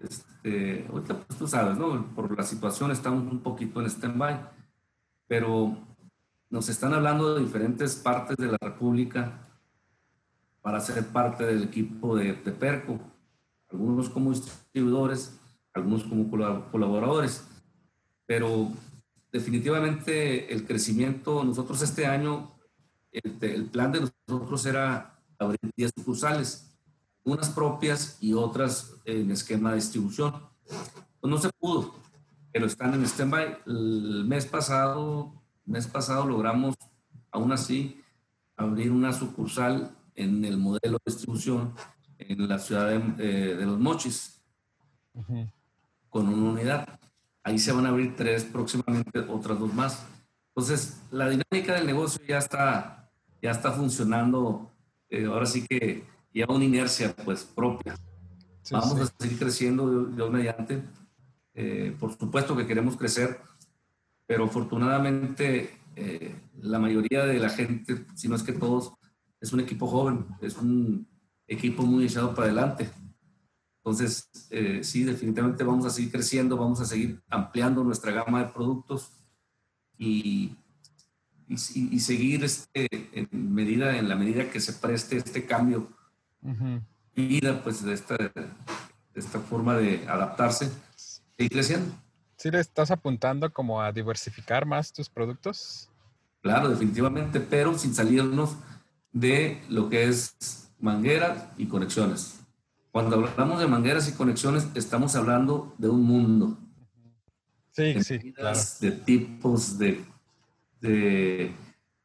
este, 0.00 0.86
ahorita 0.90 1.18
pues 1.18 1.38
tú 1.38 1.46
sabes, 1.46 1.76
¿no? 1.76 2.14
Por 2.14 2.36
la 2.36 2.42
situación 2.42 2.90
estamos 2.90 3.30
un 3.30 3.40
poquito 3.40 3.80
en 3.80 3.86
stand-by, 3.86 4.40
pero 5.26 5.76
nos 6.48 6.68
están 6.68 6.94
hablando 6.94 7.34
de 7.34 7.42
diferentes 7.42 7.94
partes 7.96 8.36
de 8.36 8.48
la 8.48 8.58
República 8.60 9.46
para 10.62 10.80
ser 10.80 11.06
parte 11.06 11.44
del 11.44 11.64
equipo 11.64 12.16
de, 12.16 12.34
Perco, 12.34 12.98
algunos 13.70 14.08
como 14.10 14.30
distribuidores, 14.30 15.38
algunos 15.72 16.04
como 16.04 16.30
colaboradores, 16.70 17.46
pero 18.26 18.70
definitivamente 19.32 20.52
el 20.52 20.66
crecimiento, 20.66 21.44
nosotros 21.44 21.80
este 21.82 22.06
año, 22.06 22.50
el, 23.12 23.66
plan 23.66 23.92
de 23.92 24.10
nosotros 24.28 24.66
era 24.66 25.18
abrir 25.38 25.60
10 25.76 25.92
sucursales, 25.96 26.69
unas 27.24 27.50
propias 27.50 28.18
y 28.20 28.32
otras 28.32 28.94
en 29.04 29.30
esquema 29.30 29.70
de 29.70 29.76
distribución. 29.76 30.34
Pues 31.20 31.30
no 31.30 31.38
se 31.38 31.50
pudo, 31.58 31.94
pero 32.52 32.66
están 32.66 32.94
en 32.94 33.04
stand-by. 33.04 33.58
El 33.66 34.24
mes 34.26 34.46
pasado 34.46 35.40
mes 35.70 35.86
pasado 35.86 36.26
logramos, 36.26 36.74
aún 37.30 37.52
así, 37.52 38.02
abrir 38.56 38.90
una 38.90 39.12
sucursal 39.12 39.96
en 40.16 40.44
el 40.44 40.58
modelo 40.58 40.98
de 41.04 41.12
distribución 41.12 41.74
en 42.18 42.48
la 42.48 42.58
ciudad 42.58 42.88
de, 42.88 43.52
eh, 43.52 43.64
Los 43.64 43.78
Mochis, 43.78 44.42
con 46.10 46.28
una 46.28 46.50
unidad. 46.50 47.00
Ahí 47.42 47.58
se 47.58 47.72
van 47.72 47.86
a 47.86 47.90
abrir 47.90 48.16
tres 48.16 48.44
próximamente, 48.44 49.20
otras 49.20 49.58
dos 49.58 49.72
más. 49.72 50.04
Entonces, 50.48 51.00
la 51.10 51.28
dinámica 51.28 51.74
del 51.74 51.86
negocio 51.86 52.20
ya 52.26 52.38
está, 52.38 53.10
ya 53.40 53.52
está 53.52 53.72
funcionando, 53.72 54.72
eh, 55.08 55.26
ahora 55.26 55.46
sí 55.46 55.66
que 55.66 56.04
ya 56.32 56.46
una 56.48 56.64
inercia 56.64 57.14
pues 57.24 57.44
propia. 57.44 57.96
Vamos 58.70 59.00
a 59.00 59.12
seguir 59.18 59.38
creciendo, 59.38 60.04
Dios 60.06 60.30
mediante. 60.30 60.82
Eh, 61.54 61.96
por 61.98 62.16
supuesto 62.16 62.56
que 62.56 62.66
queremos 62.66 62.96
crecer 62.96 63.40
pero 64.30 64.44
afortunadamente 64.44 65.80
eh, 65.96 66.36
la 66.60 66.78
mayoría 66.78 67.26
de 67.26 67.40
la 67.40 67.48
gente, 67.48 68.06
si 68.14 68.28
no 68.28 68.36
es 68.36 68.44
que 68.44 68.52
todos, 68.52 68.92
es 69.40 69.52
un 69.52 69.58
equipo 69.58 69.88
joven, 69.88 70.24
es 70.40 70.56
un 70.56 71.04
equipo 71.48 71.82
muy 71.82 72.04
echado 72.04 72.32
para 72.32 72.46
adelante. 72.46 72.88
Entonces, 73.78 74.30
eh, 74.50 74.84
sí, 74.84 75.02
definitivamente 75.02 75.64
vamos 75.64 75.84
a 75.84 75.90
seguir 75.90 76.12
creciendo, 76.12 76.56
vamos 76.56 76.80
a 76.80 76.84
seguir 76.84 77.20
ampliando 77.28 77.82
nuestra 77.82 78.12
gama 78.12 78.44
de 78.44 78.52
productos 78.52 79.10
y, 79.98 80.54
y, 81.48 81.98
seguir 81.98 82.44
este, 82.44 82.86
en, 83.12 83.52
medida, 83.52 83.96
en 83.96 84.08
la 84.08 84.14
medida 84.14 84.48
que 84.48 84.60
se 84.60 84.74
preste 84.74 85.16
este 85.16 85.44
cambio 85.44 85.88
y 87.14 87.26
vida, 87.26 87.62
pues 87.62 87.84
de 87.84 87.92
esta, 87.92 88.16
de 88.16 88.50
esta 89.14 89.40
forma 89.40 89.76
de 89.76 90.06
adaptarse, 90.08 90.70
seguir 90.96 91.50
creciendo. 91.50 91.92
¿Sí 92.36 92.50
le 92.50 92.60
estás 92.60 92.90
apuntando 92.90 93.52
como 93.52 93.82
a 93.82 93.92
diversificar 93.92 94.64
más 94.64 94.92
tus 94.92 95.08
productos? 95.08 95.90
Claro, 96.40 96.70
definitivamente, 96.70 97.38
pero 97.40 97.76
sin 97.78 97.94
salirnos 97.94 98.56
de 99.12 99.62
lo 99.68 99.90
que 99.90 100.04
es 100.04 100.70
mangueras 100.78 101.44
y 101.58 101.66
conexiones. 101.66 102.40
Cuando 102.90 103.16
hablamos 103.16 103.60
de 103.60 103.66
mangueras 103.66 104.08
y 104.08 104.12
conexiones, 104.12 104.66
estamos 104.74 105.14
hablando 105.16 105.74
de 105.78 105.88
un 105.88 106.02
mundo. 106.02 106.58
Sí, 107.72 108.02
sí, 108.02 108.32
claro. 108.32 108.58
De 108.80 108.90
tipos, 108.90 109.78
de, 109.78 110.02
de 110.80 111.54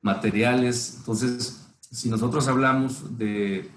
materiales. 0.01 0.95
Entonces, 0.99 1.65
si 1.79 2.09
nosotros 2.09 2.47
hablamos 2.47 3.17
de, 3.17 3.71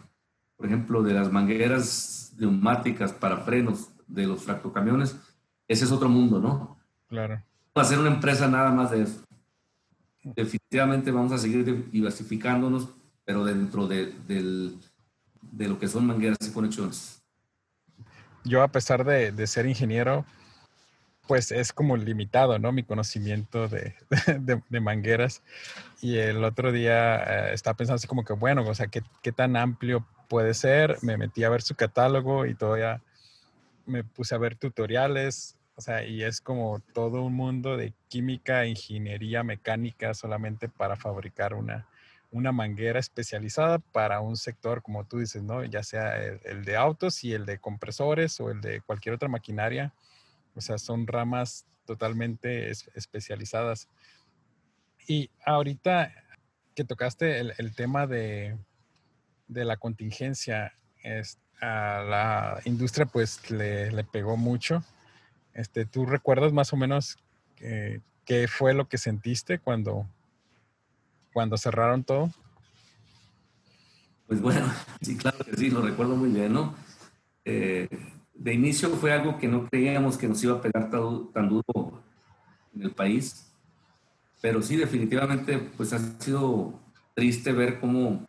por 0.59 0.67
ejemplo, 0.67 1.03
de 1.03 1.15
las 1.15 1.33
mangueras 1.33 2.35
neumáticas 2.37 3.13
para 3.13 3.39
frenos 3.39 3.89
de 4.07 4.27
los 4.27 4.45
tractocamiones, 4.45 5.17
ese 5.67 5.85
es 5.85 5.93
otro 5.93 6.11
mundo, 6.11 6.41
¿no? 6.41 6.77
Claro. 7.09 7.43
hacer 7.75 7.99
una 7.99 8.11
empresa 8.11 8.49
nada 8.49 8.71
más 8.71 8.91
de 8.91 9.03
eso. 9.03 9.23
Definitivamente 10.23 11.11
vamos 11.11 11.33
a 11.33 11.39
seguir 11.39 11.89
diversificándonos, 11.91 12.89
pero 13.25 13.45
dentro 13.45 13.87
de, 13.87 14.13
de 14.27 15.69
lo 15.69 15.79
que 15.79 15.89
son 15.89 16.07
mangueras 16.07 16.39
y 16.43 16.53
conexiones. 16.53 17.23
Yo, 18.45 18.63
a 18.63 18.69
pesar 18.69 19.05
de, 19.05 19.31
de 19.31 19.47
ser 19.47 19.67
ingeniero, 19.67 20.25
pues 21.29 21.53
es 21.53 21.73
como 21.73 21.97
limitado, 21.97 22.59
¿no? 22.59 22.73
Mi 22.73 22.83
conocimiento 22.83 23.69
de, 23.69 23.95
de, 24.69 24.81
mangueras. 24.81 25.43
Y 26.01 26.17
el 26.17 26.43
otro 26.43 26.73
día 26.73 27.23
eh, 27.23 27.55
estaba 27.55 27.77
pensando 27.77 27.97
así 27.97 28.09
como 28.09 28.25
que, 28.25 28.33
bueno, 28.33 28.67
o 28.67 28.75
sea, 28.75 28.89
¿qué, 28.89 29.03
¿qué, 29.23 29.31
tan 29.31 29.57
amplio 29.57 30.07
puede 30.29 30.55
ser? 30.55 30.99
Me 31.03 31.17
metí 31.17 31.45
a 31.45 31.51
ver 31.51 31.63
su 31.63 31.75
catálogo 31.75 32.47
y 32.47 32.55
todavía 32.55 33.03
me 33.87 34.05
puse 34.05 34.35
a 34.35 34.39
ver 34.39 34.55
tutoriales, 34.55 35.57
o 35.75 35.81
sea, 35.81 36.05
y 36.05 36.23
es 36.23 36.41
como 36.41 36.81
todo 36.93 37.23
un 37.23 37.35
mundo 37.35 37.77
de 37.77 37.95
química, 38.09 38.67
ingeniería, 38.67 39.43
mecánica 39.43 40.13
solamente 40.13 40.69
para 40.69 40.97
fabricar 40.97 41.55
una, 41.55 41.89
una 42.31 42.53
manguera 42.53 43.01
especializada 43.01 43.79
para 43.79 44.21
un 44.21 44.37
sector, 44.37 44.83
como 44.83 45.05
tú 45.05 45.19
dices, 45.19 45.43
¿no? 45.43 45.65
Ya 45.65 45.83
sea 45.83 46.23
el, 46.23 46.65
de 46.65 46.77
autos 46.77 47.25
y 47.25 47.33
el 47.33 47.47
de 47.47 47.59
compresores 47.59 48.39
o 48.41 48.51
el 48.51 48.61
de 48.61 48.81
cualquier 48.83 49.15
otra 49.15 49.29
maquinaria. 49.29 49.95
O 50.55 50.61
sea, 50.61 50.79
son 50.79 51.07
ramas 51.07 51.67
totalmente 51.87 52.71
especializadas. 52.71 53.89
Y 55.07 55.31
ahorita 55.47 56.13
que 56.75 56.85
tocaste 56.85 57.41
el, 57.41 57.75
tema 57.75 58.07
de, 58.07 58.59
de, 59.49 59.65
la 59.65 59.77
contingencia, 59.77 60.75
es, 61.03 61.39
a 61.61 62.05
la 62.09 62.61
industria 62.65 63.07
pues 63.07 63.51
le, 63.51 63.91
le, 63.91 64.05
pegó 64.05 64.37
mucho. 64.37 64.85
Este, 65.55 65.85
¿Tú 65.85 66.07
recuerdas 66.07 66.53
más 66.53 66.73
o 66.73 66.77
menos 66.77 67.19
qué 67.57 68.47
fue 68.47 68.75
lo 68.75 68.89
que 68.89 68.99
sentiste 68.99 69.59
cuando, 69.59 70.07
cuando 71.33 71.57
cerraron 71.57 72.05
todo? 72.05 72.31
Pues 74.29 74.43
bueno, 74.43 74.71
sí, 75.01 75.17
claro 75.17 75.39
que 75.39 75.57
sí, 75.57 75.71
lo 75.71 75.83
recuerdo 75.83 76.15
muy 76.15 76.29
bien, 76.29 76.53
¿no? 76.53 76.77
Eh, 77.45 77.89
de 78.35 78.55
inicio 78.55 78.91
fue 78.91 79.13
algo 79.13 79.39
que 79.39 79.49
no 79.49 79.67
creíamos 79.67 80.19
que 80.19 80.29
nos 80.29 80.45
iba 80.45 80.59
a 80.59 80.61
pegar 80.61 80.91
tan, 80.91 81.49
duro 81.49 82.03
en 82.75 82.83
el 82.83 82.91
país, 82.91 83.51
pero 84.41 84.63
sí, 84.63 84.77
definitivamente, 84.77 85.59
pues 85.59 85.93
ha 85.95 85.99
sido 86.21 86.79
triste 87.15 87.53
ver 87.53 87.81
cómo, 87.81 88.27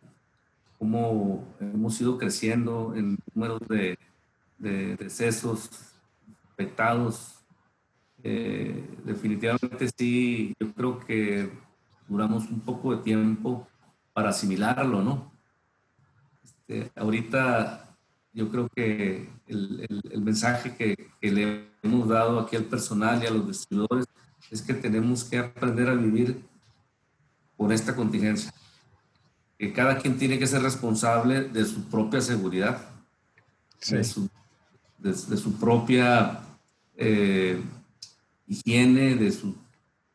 cómo 0.80 1.54
hemos 1.60 2.00
ido 2.00 2.16
creciendo 2.16 2.94
en 2.96 3.18
número 3.34 3.58
de, 3.58 3.98
de 4.56 4.96
decesos, 4.96 5.68
afectados. 6.52 7.34
Eh, 8.22 8.88
definitivamente 9.04 9.90
sí, 9.94 10.54
yo 10.58 10.72
creo 10.72 10.98
que 11.00 11.52
duramos 12.08 12.48
un 12.48 12.60
poco 12.60 12.96
de 12.96 13.02
tiempo 13.02 13.68
para 14.14 14.30
asimilarlo, 14.30 15.02
¿no? 15.02 15.30
Este, 16.42 16.90
ahorita 16.96 17.94
yo 18.32 18.50
creo 18.50 18.70
que 18.70 19.28
el, 19.48 19.86
el, 20.10 20.22
mensaje 20.22 20.74
que, 20.76 20.96
que, 21.20 21.30
le 21.30 21.68
hemos 21.82 22.08
dado 22.08 22.40
aquí 22.40 22.56
al 22.56 22.64
personal 22.64 23.22
y 23.22 23.26
a 23.26 23.30
los 23.30 23.46
distribuidores 23.46 24.06
es 24.50 24.62
que 24.62 24.72
tenemos 24.72 25.24
que 25.24 25.40
aprender 25.40 25.90
a 25.90 25.94
vivir 25.94 26.42
con 27.58 27.70
esta 27.70 27.94
contingencia. 27.94 28.50
Que 29.60 29.74
cada 29.74 29.98
quien 29.98 30.16
tiene 30.16 30.38
que 30.38 30.46
ser 30.46 30.62
responsable 30.62 31.42
de 31.42 31.66
su 31.66 31.84
propia 31.84 32.22
seguridad, 32.22 32.80
de, 33.90 34.02
su, 34.04 34.26
de, 34.96 35.14
su, 35.14 35.52
propia 35.58 36.40
eh, 36.96 37.60
higiene, 38.46 39.16
de 39.16 39.30
su 39.30 39.54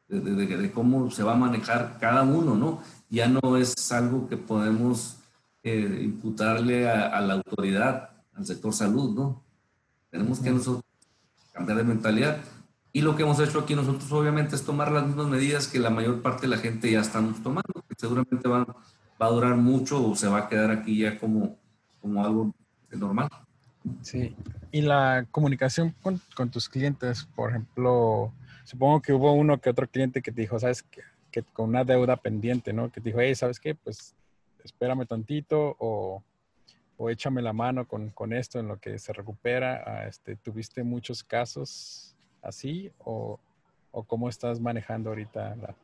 de, 0.07 0.71
cómo 0.71 1.11
se 1.11 1.21
va 1.21 1.33
a 1.33 1.37
manejar 1.37 1.99
cada 1.99 2.23
uno, 2.23 2.55
¿no? 2.55 2.81
Ya 3.11 3.27
no 3.27 3.55
es 3.55 3.91
algo 3.91 4.27
que 4.27 4.35
podemos 4.35 5.17
eh, 5.61 6.01
imputarle 6.03 6.89
a, 6.89 7.21
la 7.21 7.35
autoridad, 7.35 8.09
al 8.33 8.47
sector 8.47 8.73
salud, 8.73 9.13
¿no? 9.13 9.43
Tenemos 10.09 10.39
que 10.39 10.49
nosotros 10.49 10.83
cambiar 11.53 11.77
de 11.77 11.83
mentalidad. 11.83 12.37
Y 12.93 13.01
lo 13.01 13.15
que 13.15 13.21
hemos 13.21 13.39
hecho 13.39 13.59
aquí 13.59 13.75
nosotros 13.75 14.11
obviamente 14.11 14.55
es 14.55 14.63
tomar 14.63 14.91
las 14.91 15.05
mismas 15.05 15.27
medidas 15.27 15.67
que 15.67 15.77
la 15.77 15.91
mayor 15.91 16.23
parte 16.23 16.43
de 16.43 16.47
la 16.47 16.57
gente 16.57 16.89
ya 16.89 17.01
estamos 17.01 17.43
tomando, 17.43 17.83
que 17.87 17.95
seguramente 17.95 18.47
va, 18.47 18.65
va 19.21 19.27
a 19.27 19.31
durar 19.31 19.55
mucho 19.55 20.09
o 20.09 20.15
se 20.15 20.27
va 20.27 20.39
a 20.39 20.49
quedar 20.49 20.71
aquí 20.71 20.99
ya 20.99 21.17
como, 21.17 21.57
como 22.01 22.23
algo 22.23 22.53
normal. 22.91 23.29
Sí, 24.01 24.35
y 24.71 24.81
la 24.81 25.25
comunicación 25.31 25.93
con, 26.01 26.19
con 26.35 26.49
tus 26.49 26.69
clientes, 26.69 27.27
por 27.35 27.51
ejemplo, 27.51 28.33
supongo 28.63 29.01
que 29.01 29.13
hubo 29.13 29.33
uno 29.33 29.59
que 29.59 29.69
otro 29.69 29.87
cliente 29.87 30.21
que 30.21 30.31
te 30.31 30.41
dijo, 30.41 30.59
sabes, 30.59 30.83
que, 30.83 31.01
que 31.31 31.43
con 31.43 31.69
una 31.69 31.83
deuda 31.83 32.17
pendiente, 32.17 32.73
¿no? 32.73 32.91
Que 32.91 33.01
te 33.01 33.09
dijo, 33.09 33.19
hey, 33.19 33.35
¿sabes 33.35 33.59
qué? 33.59 33.75
Pues 33.75 34.15
espérame 34.63 35.05
tantito 35.05 35.75
o, 35.79 36.23
o 36.97 37.09
échame 37.09 37.41
la 37.41 37.53
mano 37.53 37.87
con, 37.87 38.09
con, 38.09 38.33
esto 38.33 38.59
en 38.59 38.67
lo 38.67 38.79
que 38.79 38.97
se 38.97 39.13
recupera. 39.13 39.83
Ah, 39.85 40.07
este, 40.07 40.35
¿Tuviste 40.35 40.83
muchos 40.83 41.23
casos 41.23 42.15
así 42.41 42.91
o, 42.99 43.39
o 43.91 44.03
cómo 44.03 44.29
estás 44.29 44.59
manejando 44.59 45.09
ahorita 45.09 45.55
la, 45.55 45.75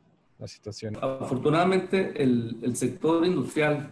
la 0.42 0.48
situación? 0.48 0.96
Afortunadamente, 1.00 2.20
el, 2.22 2.58
el, 2.62 2.76
sector 2.76 3.24
industrial 3.24 3.90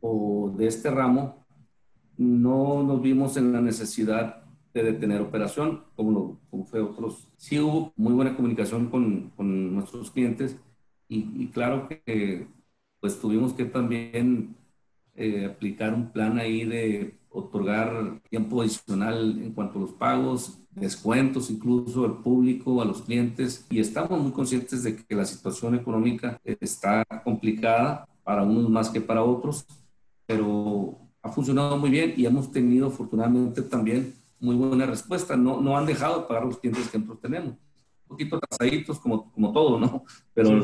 o 0.00 0.52
de 0.56 0.66
este 0.66 0.90
ramo 0.90 1.46
no 2.16 2.82
nos 2.82 3.00
vimos 3.00 3.36
en 3.36 3.52
la 3.52 3.60
necesidad 3.60 4.42
de 4.74 4.82
detener 4.82 5.20
operación, 5.20 5.84
como, 5.94 6.10
lo, 6.10 6.40
como 6.50 6.64
fue 6.64 6.80
otros. 6.80 7.28
Sí 7.36 7.60
hubo 7.60 7.92
muy 7.96 8.12
buena 8.12 8.34
comunicación 8.34 8.90
con, 8.90 9.30
con 9.36 9.74
nuestros 9.74 10.10
clientes 10.10 10.58
y, 11.08 11.42
y, 11.42 11.46
claro 11.48 11.88
que 11.88 12.48
pues 13.00 13.20
tuvimos 13.20 13.54
que 13.54 13.64
también 13.64 14.56
eh, 15.20 15.46
aplicar 15.46 15.92
un 15.92 16.12
plan 16.12 16.38
ahí 16.38 16.64
de 16.64 17.18
otorgar 17.30 18.20
tiempo 18.30 18.62
adicional 18.62 19.36
en 19.42 19.52
cuanto 19.52 19.78
a 19.78 19.82
los 19.82 19.92
pagos, 19.92 20.58
descuentos 20.70 21.50
incluso 21.50 22.04
al 22.04 22.18
público, 22.22 22.80
a 22.80 22.84
los 22.84 23.02
clientes, 23.02 23.66
y 23.68 23.80
estamos 23.80 24.20
muy 24.20 24.30
conscientes 24.30 24.84
de 24.84 24.94
que 24.94 25.14
la 25.16 25.24
situación 25.24 25.74
económica 25.74 26.40
está 26.44 27.04
complicada 27.24 28.06
para 28.22 28.44
unos 28.44 28.70
más 28.70 28.90
que 28.90 29.00
para 29.00 29.24
otros, 29.24 29.66
pero 30.24 30.96
ha 31.20 31.30
funcionado 31.30 31.76
muy 31.76 31.90
bien 31.90 32.14
y 32.16 32.24
hemos 32.24 32.52
tenido 32.52 32.86
afortunadamente 32.86 33.62
también 33.62 34.14
muy 34.38 34.54
buena 34.54 34.86
respuesta. 34.86 35.36
No, 35.36 35.60
no 35.60 35.76
han 35.76 35.86
dejado 35.86 36.20
de 36.20 36.26
pagar 36.26 36.44
los 36.44 36.58
clientes 36.58 36.88
que 36.88 36.98
nosotros 36.98 37.22
tenemos. 37.22 37.50
Un 37.50 38.08
poquito 38.08 38.36
atrasaditos 38.36 39.00
como, 39.00 39.32
como 39.32 39.52
todo, 39.52 39.80
¿no? 39.80 40.04
Pero 40.32 40.62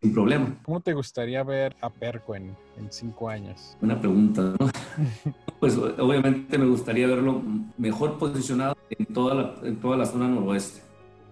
sin 0.00 0.12
problema. 0.12 0.56
¿Cómo 0.62 0.80
te 0.80 0.94
gustaría 0.94 1.42
ver 1.42 1.76
a 1.80 1.90
Perco 1.90 2.34
en, 2.34 2.56
en 2.78 2.90
cinco 2.90 3.28
años? 3.28 3.76
Buena 3.80 4.00
pregunta, 4.00 4.54
¿no? 4.58 4.70
pues 5.60 5.76
obviamente 5.76 6.56
me 6.58 6.66
gustaría 6.66 7.06
verlo 7.06 7.42
mejor 7.76 8.18
posicionado 8.18 8.76
en 8.90 9.06
toda 9.06 9.34
la, 9.34 9.54
en 9.62 9.76
toda 9.76 9.96
la 9.96 10.06
zona 10.06 10.28
noroeste. 10.28 10.82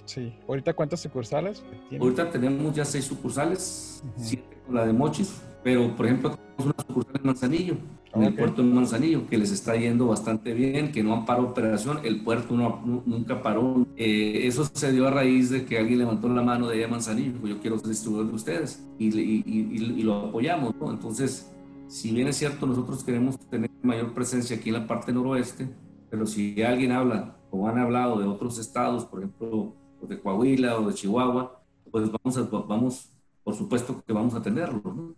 Sí. 0.05 0.35
¿Ahorita 0.49 0.73
cuántas 0.73 1.01
sucursales? 1.01 1.63
Ahorita 1.99 2.31
tenemos 2.31 2.75
ya 2.75 2.85
seis 2.85 3.05
sucursales, 3.05 4.03
siete 4.17 4.59
con 4.65 4.75
la 4.75 4.87
de 4.87 4.93
Mochis, 4.93 5.43
pero 5.63 5.95
por 5.95 6.07
ejemplo 6.07 6.31
tenemos 6.31 6.75
una 6.77 6.85
sucursal 6.87 7.17
en 7.17 7.27
Manzanillo 7.27 7.77
en 8.19 8.25
el 8.25 8.35
puerto 8.35 8.63
de 8.63 8.69
Manzanillo, 8.69 9.27
que 9.27 9.39
les 9.39 9.51
está 9.51 9.77
yendo 9.77 10.07
bastante 10.07 10.53
bien, 10.55 10.93
que 10.93 11.03
no 11.03 11.15
han 11.15 11.27
parado 11.27 11.49
operación, 11.49 12.01
el 12.05 12.23
puerto 12.23 12.55
no, 12.55 12.83
nunca 13.07 13.43
paró. 13.43 13.87
Eh, 13.97 14.47
eso 14.47 14.69
se 14.73 14.93
dio 14.93 15.07
a 15.07 15.11
raíz 15.11 15.51
de 15.51 15.65
que 15.65 15.79
alguien 15.79 16.01
levantó 16.01 16.29
la 16.29 16.43
mano 16.43 16.69
de 16.69 16.79
allá 16.79 16.89
Manzanillo, 16.89 17.47
yo 17.47 17.59
quiero 17.61 17.79
ser 17.79 17.89
distribuidor 17.89 18.29
de 18.29 18.35
ustedes, 18.35 18.85
y, 18.99 19.09
y, 19.19 19.43
y, 19.47 20.03
lo 20.03 20.29
apoyamos, 20.29 20.75
¿no? 20.81 20.91
Entonces, 20.91 21.51
si 21.87 22.13
bien 22.13 22.29
es 22.29 22.37
cierto, 22.37 22.67
nosotros 22.67 23.03
queremos 23.05 23.39
tener 23.39 23.71
mayor 23.83 24.13
presencia 24.15 24.57
aquí 24.57 24.69
en 24.69 24.75
la 24.75 24.87
parte 24.87 25.13
noroeste, 25.13 25.69
pero 26.11 26.27
si 26.27 26.61
alguien 26.63 26.93
habla, 26.93 27.37
o 27.51 27.67
han 27.67 27.79
hablado 27.79 28.19
de 28.19 28.27
otros 28.27 28.59
estados, 28.59 29.05
por 29.05 29.21
ejemplo, 29.21 29.75
de 30.07 30.21
Coahuila 30.21 30.79
o 30.79 30.89
de 30.89 30.95
Chihuahua, 30.95 31.63
pues 31.91 32.11
vamos, 32.11 32.37
a, 32.37 32.43
vamos 32.43 33.11
por 33.43 33.55
supuesto 33.55 34.03
que 34.07 34.13
vamos 34.13 34.35
a 34.35 34.43
tenerlo, 34.43 34.83
¿no? 34.85 35.15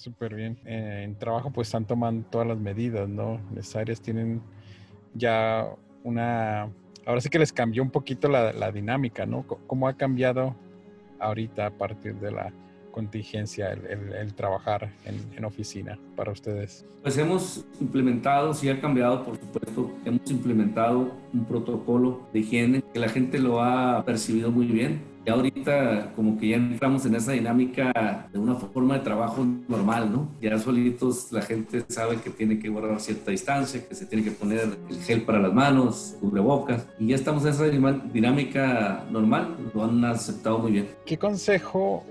Súper 0.00 0.34
bien. 0.34 0.56
En 0.64 1.14
trabajo 1.16 1.50
pues 1.50 1.68
están 1.68 1.84
tomando 1.84 2.26
todas 2.30 2.48
las 2.48 2.56
medidas, 2.56 3.06
¿no? 3.06 3.38
Necesarias 3.50 4.00
tienen 4.00 4.40
ya 5.12 5.68
una... 6.04 6.70
Ahora 7.04 7.20
sí 7.20 7.28
que 7.28 7.38
les 7.38 7.52
cambió 7.52 7.82
un 7.82 7.90
poquito 7.90 8.26
la, 8.26 8.50
la 8.54 8.72
dinámica, 8.72 9.26
¿no? 9.26 9.44
¿Cómo 9.66 9.86
ha 9.86 9.92
cambiado 9.98 10.56
ahorita 11.18 11.66
a 11.66 11.70
partir 11.70 12.14
de 12.14 12.30
la 12.30 12.50
contingencia 12.92 13.72
el, 13.72 14.14
el, 14.14 14.34
trabajar 14.34 14.90
en, 15.04 15.20
en, 15.36 15.44
oficina 15.44 15.98
para 16.16 16.32
ustedes? 16.32 16.86
Pues 17.02 17.18
hemos 17.18 17.66
implementado, 17.78 18.54
sí 18.54 18.70
ha 18.70 18.80
cambiado 18.80 19.22
por 19.22 19.36
momento 19.80 20.00
hemos 20.04 20.30
implementado 20.30 21.12
un 21.32 21.44
protocolo 21.44 22.28
de 22.32 22.40
higiene 22.40 22.82
que 22.92 22.98
la 22.98 23.08
gente 23.08 23.38
lo 23.38 23.62
ha 23.62 24.04
percibido 24.04 24.50
muy 24.50 24.66
bien. 24.66 25.08
Y 25.24 25.30
ahorita 25.30 26.14
como 26.16 26.38
que 26.38 26.48
ya 26.48 26.56
entramos 26.56 27.04
en 27.04 27.14
esa 27.14 27.32
dinámica 27.32 28.26
de 28.32 28.38
una 28.38 28.54
forma 28.54 28.94
de 28.94 29.00
trabajo 29.00 29.46
normal, 29.68 30.10
¿no? 30.10 30.30
Ya 30.40 30.58
solitos 30.58 31.30
la 31.30 31.42
gente 31.42 31.84
sabe 31.88 32.16
que 32.16 32.30
tiene 32.30 32.58
que 32.58 32.70
guardar 32.70 32.98
cierta 33.00 33.30
distancia, 33.30 33.86
que 33.86 33.94
se 33.94 34.06
tiene 34.06 34.24
que 34.24 34.30
poner 34.30 34.78
el 34.88 34.96
gel 35.02 35.22
para 35.22 35.38
las 35.38 35.52
manos, 35.52 36.16
cubrebocas, 36.20 36.88
y 36.98 37.08
ya 37.08 37.16
estamos 37.16 37.44
en 37.44 37.50
esa 37.50 37.64
dinámica 37.66 39.04
normal, 39.10 39.56
lo 39.74 39.84
han 39.84 40.02
aceptado 40.06 40.58
muy 40.58 40.72
bien. 40.72 40.88
¿Qué 41.04 41.18
consejo 41.18 42.02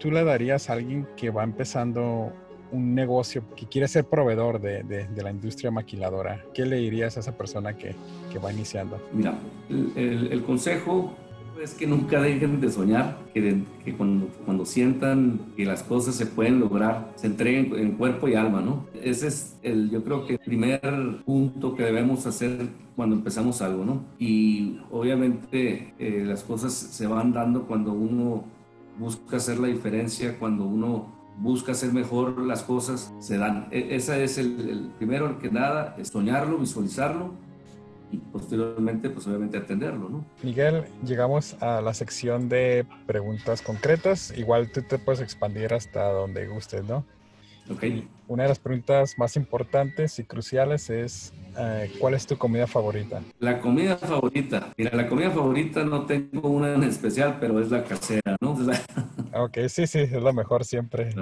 tú 0.00 0.10
le 0.10 0.24
darías 0.24 0.68
a 0.68 0.72
alguien 0.72 1.06
que 1.16 1.30
va 1.30 1.44
empezando 1.44 2.32
un 2.72 2.94
negocio 2.94 3.42
que 3.56 3.66
quiere 3.66 3.88
ser 3.88 4.04
proveedor 4.04 4.60
de, 4.60 4.82
de, 4.82 5.22
la 5.22 5.30
industria 5.30 5.70
maquiladora, 5.70 6.44
¿qué 6.54 6.64
le 6.64 6.76
dirías 6.76 7.16
a 7.16 7.20
esa 7.20 7.36
persona 7.36 7.76
que, 7.76 7.94
que 8.32 8.38
va 8.38 8.52
iniciando? 8.52 9.00
Mira, 9.12 9.38
el, 9.68 10.42
consejo 10.42 11.14
es 11.62 11.74
que 11.74 11.86
nunca 11.86 12.20
dejen 12.20 12.60
de 12.60 12.70
soñar, 12.70 13.18
que, 13.32 13.62
que 13.84 13.96
cuando, 13.96 14.28
cuando, 14.44 14.64
sientan 14.66 15.40
que 15.56 15.64
las 15.64 15.82
cosas 15.82 16.14
se 16.14 16.26
pueden 16.26 16.60
lograr, 16.60 17.12
se 17.16 17.26
entreguen 17.28 17.74
en 17.76 17.92
cuerpo 17.92 18.28
y 18.28 18.34
alma, 18.34 18.60
¿no? 18.60 18.86
Ese 19.02 19.28
es 19.28 19.56
el, 19.62 19.90
yo 19.90 20.04
creo 20.04 20.26
que 20.26 20.34
el 20.34 20.38
primer 20.38 21.22
punto 21.24 21.74
que 21.74 21.82
debemos 21.82 22.26
hacer 22.26 22.68
cuando 22.94 23.16
empezamos 23.16 23.62
algo, 23.62 23.84
¿no? 23.84 24.04
Y 24.18 24.80
obviamente 24.90 25.94
eh, 25.98 26.24
las 26.26 26.42
cosas 26.42 26.72
se 26.72 27.06
van 27.06 27.32
dando 27.32 27.66
cuando 27.66 27.92
uno 27.92 28.44
busca 28.98 29.36
hacer 29.36 29.58
la 29.58 29.68
diferencia, 29.68 30.38
cuando 30.38 30.64
uno 30.64 31.15
busca 31.38 31.72
hacer 31.72 31.92
mejor 31.92 32.40
las 32.40 32.62
cosas, 32.62 33.12
se 33.18 33.38
dan. 33.38 33.68
E, 33.70 33.94
ese 33.96 34.22
es 34.24 34.38
el, 34.38 34.90
primero 34.98 35.38
que 35.38 35.50
nada, 35.50 35.94
es 35.98 36.08
soñarlo, 36.08 36.58
visualizarlo 36.58 37.32
y 38.10 38.18
posteriormente, 38.18 39.10
pues 39.10 39.26
obviamente 39.26 39.58
atenderlo, 39.58 40.08
¿no? 40.08 40.24
Miguel, 40.42 40.84
llegamos 41.04 41.60
a 41.60 41.80
la 41.80 41.92
sección 41.92 42.48
de 42.48 42.86
preguntas 43.06 43.62
concretas. 43.62 44.32
Igual 44.36 44.70
tú 44.70 44.82
te 44.82 44.98
puedes 44.98 45.20
expandir 45.20 45.74
hasta 45.74 46.12
donde 46.12 46.46
gustes, 46.46 46.84
¿no? 46.84 47.04
Ok. 47.68 47.84
Una 48.28 48.44
de 48.44 48.50
las 48.50 48.60
preguntas 48.60 49.18
más 49.18 49.36
importantes 49.36 50.18
y 50.20 50.24
cruciales 50.24 50.88
es 50.88 51.32
eh, 51.58 51.90
¿cuál 51.98 52.14
es 52.14 52.26
tu 52.26 52.36
comida 52.36 52.66
favorita? 52.66 53.22
La 53.38 53.60
comida 53.60 53.96
favorita. 53.96 54.72
Mira, 54.76 54.94
la 54.94 55.08
comida 55.08 55.30
favorita 55.30 55.84
no 55.84 56.04
tengo 56.04 56.48
una 56.48 56.74
en 56.74 56.84
especial, 56.84 57.38
pero 57.40 57.60
es 57.60 57.70
la 57.70 57.82
casera, 57.82 58.36
¿no? 58.40 58.56
ok, 59.44 59.58
sí, 59.68 59.86
sí, 59.86 60.00
es 60.00 60.12
la 60.12 60.32
mejor 60.32 60.64
siempre. 60.64 61.14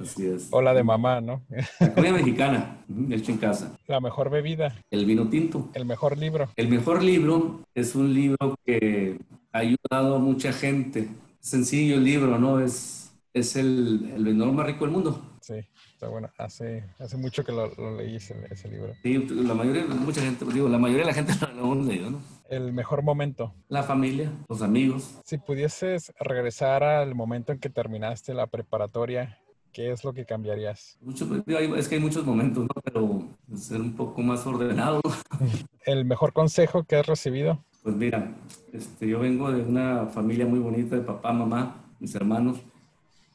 Así 0.00 0.26
es. 0.26 0.48
O 0.50 0.62
la 0.62 0.74
de 0.74 0.82
mamá, 0.82 1.20
¿no? 1.20 1.42
La 1.78 1.94
comida 1.94 2.12
mexicana, 2.12 2.78
hecha 3.10 3.32
en 3.32 3.38
casa. 3.38 3.76
La 3.86 4.00
mejor 4.00 4.30
bebida. 4.30 4.76
El 4.90 5.04
vino 5.06 5.28
tinto. 5.28 5.70
El 5.74 5.84
mejor 5.84 6.18
libro. 6.18 6.50
El 6.56 6.68
mejor 6.68 7.02
libro 7.02 7.60
es 7.74 7.94
un 7.94 8.12
libro 8.14 8.56
que 8.64 9.18
ha 9.52 9.58
ayudado 9.58 10.16
a 10.16 10.18
mucha 10.18 10.52
gente. 10.52 11.08
Sencillo 11.40 11.96
el 11.96 12.04
libro, 12.04 12.38
¿no? 12.38 12.60
Es, 12.60 13.12
es 13.32 13.56
el, 13.56 14.12
el 14.14 14.34
más 14.34 14.66
rico 14.66 14.84
del 14.84 14.92
mundo. 14.92 15.22
Sí 15.40 15.60
bueno. 16.08 16.30
Hace, 16.38 16.84
hace 16.98 17.16
mucho 17.16 17.44
que 17.44 17.52
lo, 17.52 17.68
leí 17.96 18.16
ese, 18.16 18.34
libro. 18.68 18.94
Sí, 19.02 19.18
la 19.30 19.54
mayoría, 19.54 19.84
mucha 19.84 20.22
gente, 20.22 20.44
digo, 20.46 20.68
la 20.68 20.78
mayoría 20.78 21.04
de 21.04 21.10
la 21.10 21.14
gente 21.14 21.34
lo 21.56 21.72
ha 21.72 21.74
leído, 21.74 22.10
¿no? 22.10 22.22
El 22.50 22.72
mejor 22.72 23.04
momento. 23.04 23.54
La 23.68 23.84
familia, 23.84 24.32
los 24.48 24.60
amigos. 24.60 25.20
Si 25.24 25.38
pudieses 25.38 26.12
regresar 26.18 26.82
al 26.82 27.14
momento 27.14 27.52
en 27.52 27.60
que 27.60 27.70
terminaste 27.70 28.34
la 28.34 28.48
preparatoria, 28.48 29.38
¿qué 29.72 29.92
es 29.92 30.02
lo 30.02 30.12
que 30.12 30.26
cambiarías? 30.26 30.98
Mucho, 31.00 31.28
es 31.76 31.88
que 31.88 31.94
hay 31.94 32.00
muchos 32.00 32.26
momentos, 32.26 32.64
¿no? 32.64 32.82
Pero 32.82 33.28
ser 33.56 33.80
un 33.80 33.94
poco 33.94 34.20
más 34.22 34.44
ordenado. 34.48 35.00
¿El 35.86 36.04
mejor 36.04 36.32
consejo 36.32 36.82
que 36.82 36.96
has 36.96 37.06
recibido? 37.06 37.64
Pues 37.84 37.94
mira, 37.94 38.34
este, 38.72 39.06
yo 39.06 39.20
vengo 39.20 39.52
de 39.52 39.62
una 39.62 40.06
familia 40.06 40.44
muy 40.44 40.58
bonita 40.58 40.96
de 40.96 41.02
papá, 41.02 41.32
mamá, 41.32 41.84
mis 42.00 42.12
hermanos. 42.16 42.58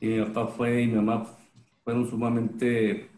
Y 0.02 0.08
mi 0.08 0.26
papá 0.26 0.48
fue 0.48 0.82
y 0.82 0.88
mi 0.88 0.96
mamá 0.96 1.26
fueron 1.86 2.10
sumamente 2.10 3.10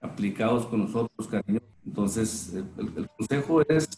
aplicados 0.00 0.66
con 0.66 0.78
nosotros, 0.78 1.26
cariño. 1.26 1.60
Entonces, 1.84 2.54
el, 2.54 3.08
consejo 3.16 3.62
es, 3.68 3.88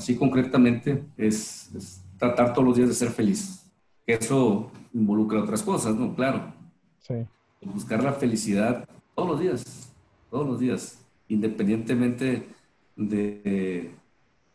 así 0.00 0.16
concretamente, 0.16 1.04
es, 1.18 1.70
tratar 2.16 2.54
todos 2.54 2.66
los 2.66 2.76
días 2.76 2.88
de 2.88 2.94
ser 2.94 3.10
feliz. 3.10 3.70
Eso 4.06 4.70
involucra 4.94 5.42
otras 5.42 5.62
cosas, 5.62 5.94
¿no? 5.94 6.14
Claro. 6.14 6.54
Sí. 7.00 7.14
Buscar 7.62 8.02
la 8.02 8.14
felicidad 8.14 8.88
todos 9.14 9.28
los 9.28 9.40
días, 9.40 9.92
todos 10.30 10.46
los 10.46 10.58
días, 10.58 10.98
independientemente 11.28 12.48
de, 12.96 13.90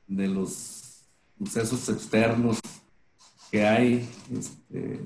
de 0.07 0.27
los 0.27 1.03
sucesos 1.37 1.89
externos 1.89 2.59
que 3.51 3.63
hay. 3.63 4.09
Este, 4.31 4.99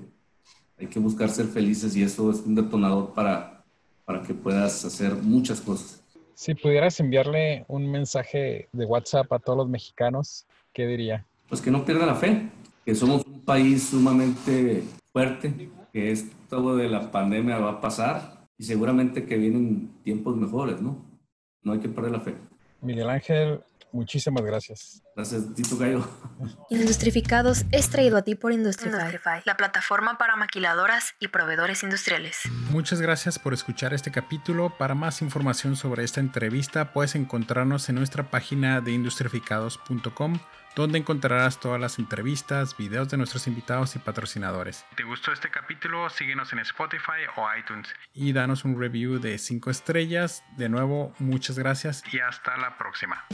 hay 0.79 0.87
que 0.87 0.99
buscar 0.99 1.29
ser 1.29 1.47
felices 1.47 1.97
y 1.97 2.03
eso 2.03 2.31
es 2.31 2.39
un 2.45 2.55
detonador 2.55 3.13
para, 3.13 3.65
para 4.05 4.21
que 4.21 4.33
puedas 4.33 4.85
hacer 4.85 5.15
muchas 5.15 5.59
cosas. 5.59 5.98
Si 6.39 6.55
pudieras 6.55 6.97
enviarle 7.01 7.65
un 7.67 7.91
mensaje 7.91 8.69
de 8.71 8.85
WhatsApp 8.85 9.29
a 9.33 9.39
todos 9.39 9.57
los 9.57 9.67
mexicanos, 9.67 10.47
¿qué 10.71 10.87
diría? 10.87 11.25
Pues 11.49 11.59
que 11.59 11.69
no 11.69 11.83
pierdan 11.83 12.07
la 12.07 12.15
fe, 12.15 12.49
que 12.85 12.95
somos 12.95 13.25
un 13.25 13.41
país 13.41 13.89
sumamente 13.89 14.85
fuerte, 15.11 15.69
que 15.91 16.11
esto 16.11 16.77
de 16.77 16.87
la 16.87 17.11
pandemia 17.11 17.57
va 17.57 17.71
a 17.71 17.81
pasar 17.81 18.47
y 18.57 18.63
seguramente 18.63 19.25
que 19.25 19.35
vienen 19.35 19.91
tiempos 20.05 20.37
mejores, 20.37 20.81
¿no? 20.81 21.05
No 21.61 21.73
hay 21.73 21.79
que 21.79 21.89
perder 21.89 22.13
la 22.13 22.21
fe. 22.21 22.35
Miguel 22.79 23.09
Ángel, 23.09 23.59
Muchísimas 23.91 24.43
gracias. 24.43 25.01
Gracias, 25.15 25.53
Tito 25.55 25.77
Gallo. 25.77 26.07
Industrificados 26.69 27.65
es 27.71 27.89
traído 27.89 28.17
a 28.17 28.21
ti 28.23 28.35
por 28.35 28.51
Industrify, 28.51 29.41
la 29.45 29.57
plataforma 29.57 30.17
para 30.17 30.35
maquiladoras 30.35 31.15
y 31.19 31.27
proveedores 31.29 31.83
industriales. 31.83 32.39
Muchas 32.71 33.01
gracias 33.01 33.39
por 33.39 33.53
escuchar 33.53 33.93
este 33.93 34.11
capítulo. 34.11 34.77
Para 34.77 34.95
más 34.95 35.21
información 35.21 35.75
sobre 35.75 36.03
esta 36.03 36.19
entrevista, 36.19 36.93
puedes 36.93 37.15
encontrarnos 37.15 37.89
en 37.89 37.95
nuestra 37.95 38.29
página 38.29 38.81
de 38.81 38.91
industrificados.com 38.91 40.39
donde 40.75 40.99
encontrarás 40.99 41.59
todas 41.59 41.79
las 41.79 41.99
entrevistas, 41.99 42.77
videos 42.77 43.09
de 43.09 43.17
nuestros 43.17 43.47
invitados 43.47 43.95
y 43.95 43.99
patrocinadores. 43.99 44.85
¿Te 44.95 45.03
gustó 45.03 45.31
este 45.31 45.49
capítulo? 45.49 46.09
Síguenos 46.09 46.53
en 46.53 46.59
Spotify 46.59 47.25
o 47.35 47.45
iTunes 47.57 47.93
y 48.13 48.33
danos 48.33 48.63
un 48.65 48.79
review 48.79 49.19
de 49.19 49.37
5 49.37 49.69
estrellas. 49.71 50.43
De 50.57 50.69
nuevo, 50.69 51.13
muchas 51.19 51.57
gracias 51.57 52.03
y 52.13 52.19
hasta 52.19 52.55
la 52.57 52.77
próxima. 52.77 53.25